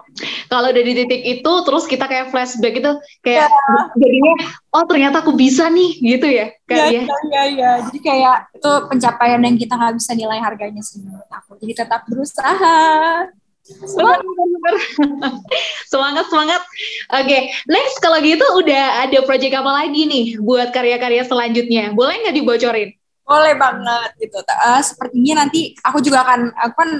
Kalau 0.52 0.68
dari 0.68 0.92
titik 0.92 1.22
itu, 1.24 1.52
terus 1.64 1.88
kita 1.88 2.04
kayak 2.04 2.28
flashback 2.28 2.76
itu, 2.76 2.92
kayak 3.24 3.48
ya. 3.48 3.80
jadinya, 3.96 4.34
oh 4.76 4.84
ternyata 4.84 5.24
aku 5.24 5.32
bisa 5.32 5.72
nih, 5.72 5.96
gitu 5.98 6.28
ya? 6.28 6.46
Iya, 6.68 6.84
iya, 6.92 7.08
iya. 7.32 7.42
Ya. 7.56 7.70
Jadi 7.88 7.98
kayak 8.04 8.36
itu 8.52 8.72
pencapaian 8.92 9.40
yang 9.40 9.56
kita 9.56 9.74
nggak 9.74 9.96
bisa 9.96 10.12
nilai 10.12 10.38
harganya 10.38 10.84
sih 10.84 11.00
menurut 11.00 11.28
aku. 11.32 11.56
Jadi 11.56 11.72
tetap 11.72 12.04
berusaha. 12.04 12.78
Semangat, 13.68 14.24
semangat, 15.92 16.24
semangat. 16.32 16.62
Oke, 17.20 17.28
okay. 17.28 17.40
next 17.68 18.00
kalau 18.00 18.16
gitu 18.24 18.40
udah 18.56 19.04
ada 19.04 19.18
project 19.28 19.60
apa 19.60 19.84
lagi 19.84 20.08
nih 20.08 20.24
buat 20.40 20.72
karya-karya 20.72 21.28
selanjutnya? 21.28 21.92
Boleh 21.92 22.16
nggak 22.24 22.36
dibocorin? 22.36 22.97
Boleh 23.28 23.54
banget 23.60 24.10
gitu. 24.24 24.40
Uh, 24.40 24.80
sepertinya 24.80 25.44
nanti 25.44 25.76
aku 25.84 26.00
juga 26.00 26.24
akan 26.24 26.48
aku 26.56 26.74
kan 26.80 26.90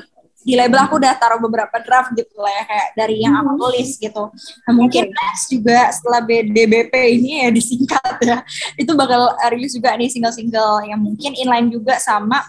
di 0.49 0.55
label 0.57 0.81
aku 0.81 0.97
udah 0.97 1.13
taruh 1.19 1.41
beberapa 1.43 1.77
draft 1.83 2.15
gitu 2.17 2.41
lah 2.41 2.49
ya 2.49 2.65
kayak 2.65 2.89
dari 2.97 3.17
yang 3.21 3.35
aku 3.37 3.53
hmm. 3.53 3.61
tulis 3.65 3.91
gitu. 4.01 4.25
Nah, 4.65 4.73
mungkin 4.73 5.05
next 5.11 5.45
juga 5.51 5.93
setelah 5.93 6.21
BDBP 6.25 6.95
ini 7.21 7.45
ya 7.45 7.49
disingkat 7.53 8.15
ya 8.23 8.39
itu 8.81 8.93
bakal 8.95 9.35
rilis 9.51 9.75
juga 9.75 9.93
nih 9.99 10.09
single-single 10.09 10.89
yang 10.89 11.01
mungkin 11.01 11.33
inline 11.37 11.69
juga 11.69 11.99
sama 11.99 12.45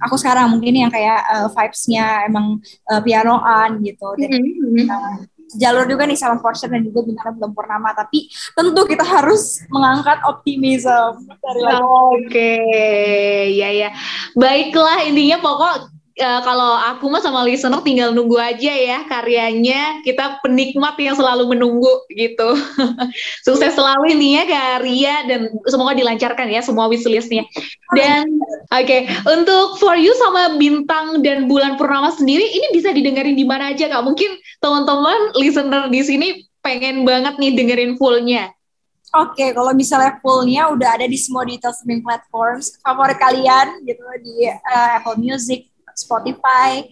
aku 0.00 0.16
sekarang 0.16 0.48
mungkin 0.52 0.74
yang 0.74 0.90
kayak 0.92 1.20
uh, 1.28 1.48
vibes-nya 1.52 2.24
emang 2.24 2.60
uh, 2.88 3.00
pianoan 3.04 3.80
gitu 3.84 4.08
dan 4.16 4.30
mm 4.32 4.42
-hmm. 4.42 4.86
uh, 4.88 5.16
jalur 5.54 5.86
juga 5.86 6.04
nih 6.08 6.18
sama 6.18 6.42
Fortune 6.42 6.74
dan 6.74 6.82
juga 6.82 7.06
bintang 7.06 7.38
belum 7.38 7.54
purnama 7.54 7.94
tapi 7.94 8.26
tentu 8.54 8.82
kita 8.82 9.06
harus 9.06 9.62
mengangkat 9.70 10.18
optimisme 10.26 11.22
dari 11.38 11.62
Oke, 11.62 12.26
okay. 12.26 13.54
ya 13.54 13.70
ya. 13.70 13.88
Baiklah 14.34 15.06
intinya 15.06 15.38
pokok 15.38 15.95
uh, 16.16 16.40
kalau 16.42 16.72
aku 16.80 17.12
mah 17.12 17.20
sama 17.20 17.44
listener 17.44 17.80
tinggal 17.84 18.10
nunggu 18.12 18.36
aja 18.40 18.72
ya 18.72 19.04
karyanya. 19.04 20.00
Kita 20.02 20.40
penikmat 20.40 20.96
yang 20.96 21.16
selalu 21.16 21.56
menunggu 21.56 22.04
gitu. 22.12 22.56
Sukses 23.46 23.76
selalu 23.76 24.16
intinya 24.16 24.44
karya 24.48 25.14
dan 25.28 25.40
semoga 25.68 25.92
dilancarkan 25.92 26.48
ya 26.48 26.60
semua 26.64 26.88
wishlistnya. 26.88 27.44
Dan 27.92 28.40
oke, 28.72 28.84
okay, 28.84 29.00
untuk 29.28 29.76
For 29.78 29.96
You 29.96 30.12
sama 30.16 30.56
Bintang 30.56 31.20
dan 31.20 31.46
Bulan 31.46 31.76
Purnama 31.76 32.12
sendiri 32.12 32.44
ini 32.44 32.72
bisa 32.72 32.90
didengarin 32.90 33.36
di 33.36 33.44
mana 33.44 33.72
aja 33.72 33.88
Kak? 33.88 34.02
Mungkin 34.04 34.30
teman-teman 34.60 35.36
listener 35.36 35.88
di 35.92 36.00
sini 36.02 36.28
pengen 36.64 37.06
banget 37.06 37.38
nih 37.38 37.54
dengerin 37.54 37.94
fullnya. 37.94 38.50
Oke, 39.14 39.38
okay, 39.38 39.48
kalau 39.54 39.72
misalnya 39.72 40.18
fullnya 40.18 40.68
udah 40.68 40.98
ada 40.98 41.06
di 41.06 41.14
semua 41.16 41.46
digital 41.46 41.72
streaming 41.72 42.02
platforms 42.02 42.76
favorit 42.82 43.16
kalian 43.16 43.80
gitu 43.86 44.02
di 44.20 44.50
uh, 44.50 44.98
Apple 44.98 45.16
Music, 45.16 45.70
Spotify, 45.96 46.84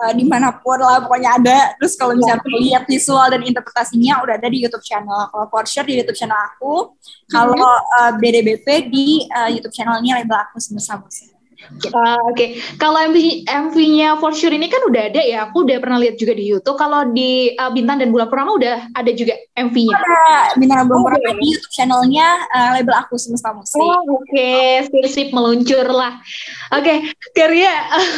uh, 0.00 0.12
di 0.16 0.24
mana 0.24 0.56
pun 0.56 0.80
lah 0.80 1.04
pokoknya 1.04 1.36
ada. 1.36 1.58
Terus 1.76 1.94
kalau 2.00 2.16
misalnya 2.16 2.40
ya. 2.48 2.58
lihat 2.64 2.82
visual 2.88 3.28
dan 3.28 3.44
interpretasinya 3.44 4.24
udah 4.24 4.34
ada 4.40 4.48
di 4.48 4.64
YouTube 4.64 4.82
channel. 4.82 5.28
Kalau 5.28 5.46
for 5.52 5.68
sure 5.68 5.84
di 5.84 6.00
YouTube 6.00 6.16
channel 6.16 6.40
aku, 6.56 6.96
kalau 7.28 7.60
uh, 7.60 8.10
mhm. 8.10 8.16
eh, 8.16 8.24
BDBP 8.24 8.66
di 8.88 9.28
uh, 9.28 9.52
YouTube 9.52 9.76
channelnya 9.76 10.24
label 10.24 10.40
aku 10.48 10.56
semesta 10.58 10.96
musik. 10.96 11.37
Uh, 11.58 11.74
Oke, 12.30 12.38
okay. 12.38 12.48
kalau 12.78 13.02
MV 13.10 13.42
MV-nya 13.42 14.14
For 14.22 14.30
Sure 14.30 14.54
ini 14.54 14.70
kan 14.70 14.78
udah 14.86 15.10
ada 15.10 15.18
ya. 15.18 15.50
Aku 15.50 15.66
udah 15.66 15.82
pernah 15.82 15.98
lihat 15.98 16.14
juga 16.14 16.38
di 16.38 16.46
YouTube. 16.46 16.78
Kalau 16.78 17.10
di 17.10 17.50
uh, 17.58 17.66
Bintang 17.74 17.98
dan 17.98 18.14
Bulan 18.14 18.30
Purnama 18.30 18.54
udah 18.54 18.76
ada 18.94 19.10
juga 19.10 19.34
MV-nya. 19.58 19.98
Ada 19.98 20.54
Bintang 20.54 20.78
dan 20.80 20.86
Bulan 20.86 21.00
oh, 21.02 21.04
Purnama 21.10 21.30
di 21.34 21.46
YouTube 21.50 21.74
channelnya 21.74 22.28
uh, 22.54 22.70
label 22.78 22.94
aku 22.94 23.18
Semesta 23.18 23.50
Musik. 23.50 23.74
Oh, 23.74 24.06
oke, 24.06 24.22
okay. 24.30 24.86
sip-sip 24.86 25.34
meluncur 25.34 25.82
lah. 25.90 26.22
Oke, 26.78 26.86
okay. 26.86 26.96
Karya, 27.34 27.74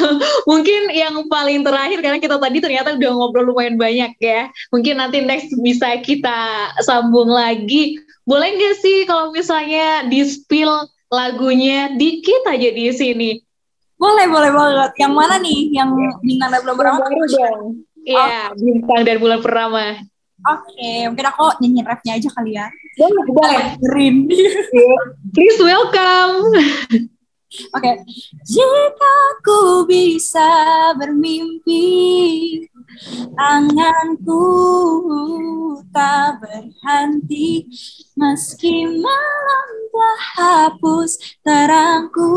mungkin 0.50 0.92
yang 0.92 1.16
paling 1.32 1.64
terakhir 1.64 1.98
karena 2.04 2.20
kita 2.20 2.36
tadi 2.36 2.60
ternyata 2.60 2.92
udah 2.92 3.10
ngobrol 3.16 3.56
lumayan 3.56 3.80
banyak 3.80 4.20
ya. 4.20 4.52
Mungkin 4.68 5.00
nanti 5.00 5.24
next 5.24 5.56
bisa 5.64 5.96
kita 6.04 6.70
sambung 6.84 7.32
lagi. 7.32 7.96
Boleh 8.28 8.52
nggak 8.52 8.76
sih 8.84 9.08
kalau 9.08 9.32
misalnya 9.32 10.04
di 10.06 10.28
spill 10.28 10.86
lagunya 11.10 11.90
dikit 11.98 12.46
aja 12.46 12.70
di 12.70 12.86
sini. 12.94 13.30
Boleh, 14.00 14.30
boleh 14.30 14.50
banget. 14.54 14.92
Yang 14.96 15.12
mana 15.12 15.34
nih? 15.42 15.60
Yang 15.76 15.90
bintang 16.24 16.48
dan 16.54 16.60
bulan 16.64 16.76
purnama? 16.78 17.04
Iya, 18.00 18.48
oh. 18.48 18.56
bintang 18.56 19.00
dan 19.04 19.16
bulan 19.20 19.38
purnama. 19.44 19.84
Oke, 20.40 20.72
okay, 20.72 21.04
mungkin 21.04 21.26
aku 21.28 21.44
nyanyi 21.60 21.80
rapnya 21.84 22.12
aja 22.16 22.28
kali 22.32 22.56
ya. 22.56 22.64
Boleh, 22.96 23.24
boleh. 23.28 23.64
Green. 23.76 24.24
Please 25.36 25.60
welcome. 25.60 26.48
Oke. 27.76 27.76
Okay. 27.76 27.94
Jika 28.48 29.16
ku 29.44 29.84
bisa 29.84 30.48
bermimpi, 30.96 31.84
anganku 33.38 34.44
tak 35.90 36.42
berhenti, 36.42 37.66
meski 38.14 38.86
malam 38.86 39.68
telah 39.90 40.22
hapus 40.38 41.10
terangku, 41.42 42.32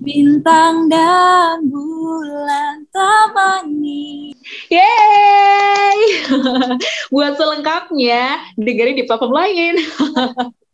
bintang 0.00 0.88
dan 0.88 1.68
bulan 1.68 2.88
temani. 2.90 4.32
Yeay! 4.72 5.98
Buat 7.12 7.36
selengkapnya, 7.36 8.54
dengerin 8.56 8.96
di 8.96 9.04
platform 9.04 9.32
lain. 9.36 9.74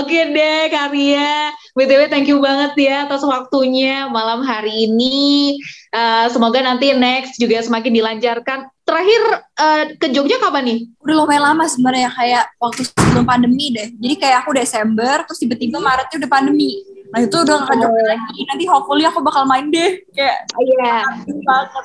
Oke 0.00 0.20
deh 0.32 0.70
Karya, 0.72 1.52
BTW 1.76 2.08
thank 2.08 2.30
you 2.30 2.38
banget 2.40 2.72
ya 2.78 2.96
atas 3.04 3.20
waktunya 3.26 4.08
malam 4.08 4.40
hari 4.40 4.88
ini. 4.88 5.58
Uh, 5.92 6.30
semoga 6.32 6.64
nanti 6.64 6.94
next 6.96 7.36
juga 7.36 7.60
semakin 7.60 7.92
dilancarkan. 7.92 8.70
Terakhir 8.82 9.22
uh, 9.60 9.84
ke 10.00 10.06
Jogja 10.10 10.40
kapan 10.40 10.64
nih? 10.64 10.78
Udah 11.04 11.14
lumayan 11.22 11.44
lama 11.52 11.64
sebenarnya 11.68 12.08
kayak 12.14 12.44
waktu 12.56 12.82
sebelum 12.88 13.24
pandemi 13.28 13.74
deh. 13.74 13.92
Jadi 14.00 14.14
kayak 14.16 14.46
aku 14.46 14.56
Desember, 14.56 15.22
terus 15.28 15.38
tiba-tiba 15.42 15.78
Maretnya 15.78 16.16
udah 16.24 16.30
pandemi. 16.32 16.72
Nah 17.12 17.20
itu 17.20 17.36
udah 17.36 17.58
ke 17.68 17.74
Jogja 17.76 18.04
lagi. 18.16 18.40
Nanti 18.48 18.64
hopefully 18.64 19.04
aku 19.04 19.20
bakal 19.20 19.44
main 19.44 19.68
deh. 19.68 20.00
Kayak 20.16 20.48
iya. 20.62 21.04
Yeah. 21.04 21.44
banget 21.48 21.84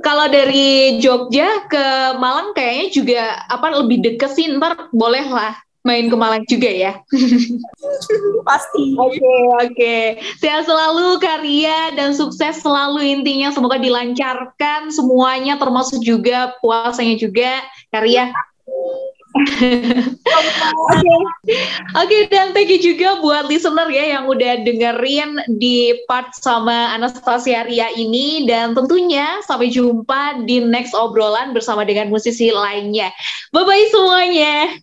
kalau 0.00 0.26
dari 0.28 0.98
Jogja 1.00 1.66
ke 1.68 1.86
Malang 2.16 2.56
kayaknya 2.56 2.86
juga 2.92 3.22
apa 3.48 3.80
lebih 3.80 4.00
deket 4.00 4.30
sih 4.36 4.48
ntar 4.56 4.88
boleh 4.92 5.26
lah 5.28 5.54
main 5.80 6.12
ke 6.12 6.16
Malang 6.16 6.44
juga 6.44 6.68
ya. 6.68 7.00
Pasti. 8.48 8.84
Oke, 9.00 9.16
okay, 9.16 9.16
oke. 9.16 9.72
Okay. 9.72 10.04
Sehat 10.36 10.68
selalu 10.68 11.16
karya 11.20 11.96
dan 11.96 12.12
sukses 12.12 12.60
selalu 12.60 13.00
intinya 13.00 13.48
semoga 13.48 13.80
dilancarkan 13.80 14.92
semuanya 14.92 15.56
termasuk 15.56 16.04
juga 16.04 16.52
puasanya 16.60 17.16
juga 17.16 17.64
karya. 17.88 18.28
Oke, 19.30 21.06
okay, 21.94 22.20
dan 22.30 22.50
thank 22.50 22.66
you 22.66 22.82
juga 22.82 23.22
buat 23.22 23.46
listener 23.46 23.86
ya 23.86 24.18
yang 24.18 24.24
udah 24.26 24.66
dengerin 24.66 25.38
di 25.58 25.94
part 26.10 26.34
sama 26.34 26.94
Anastasia 26.98 27.62
Ria 27.62 27.94
ini 27.94 28.44
dan 28.50 28.74
tentunya 28.74 29.38
sampai 29.46 29.70
jumpa 29.70 30.42
di 30.44 30.66
next 30.66 30.98
obrolan 30.98 31.54
bersama 31.54 31.86
dengan 31.86 32.10
musisi 32.10 32.50
lainnya. 32.50 33.14
Bye 33.54 33.62
bye 33.62 33.86
semuanya. 33.94 34.82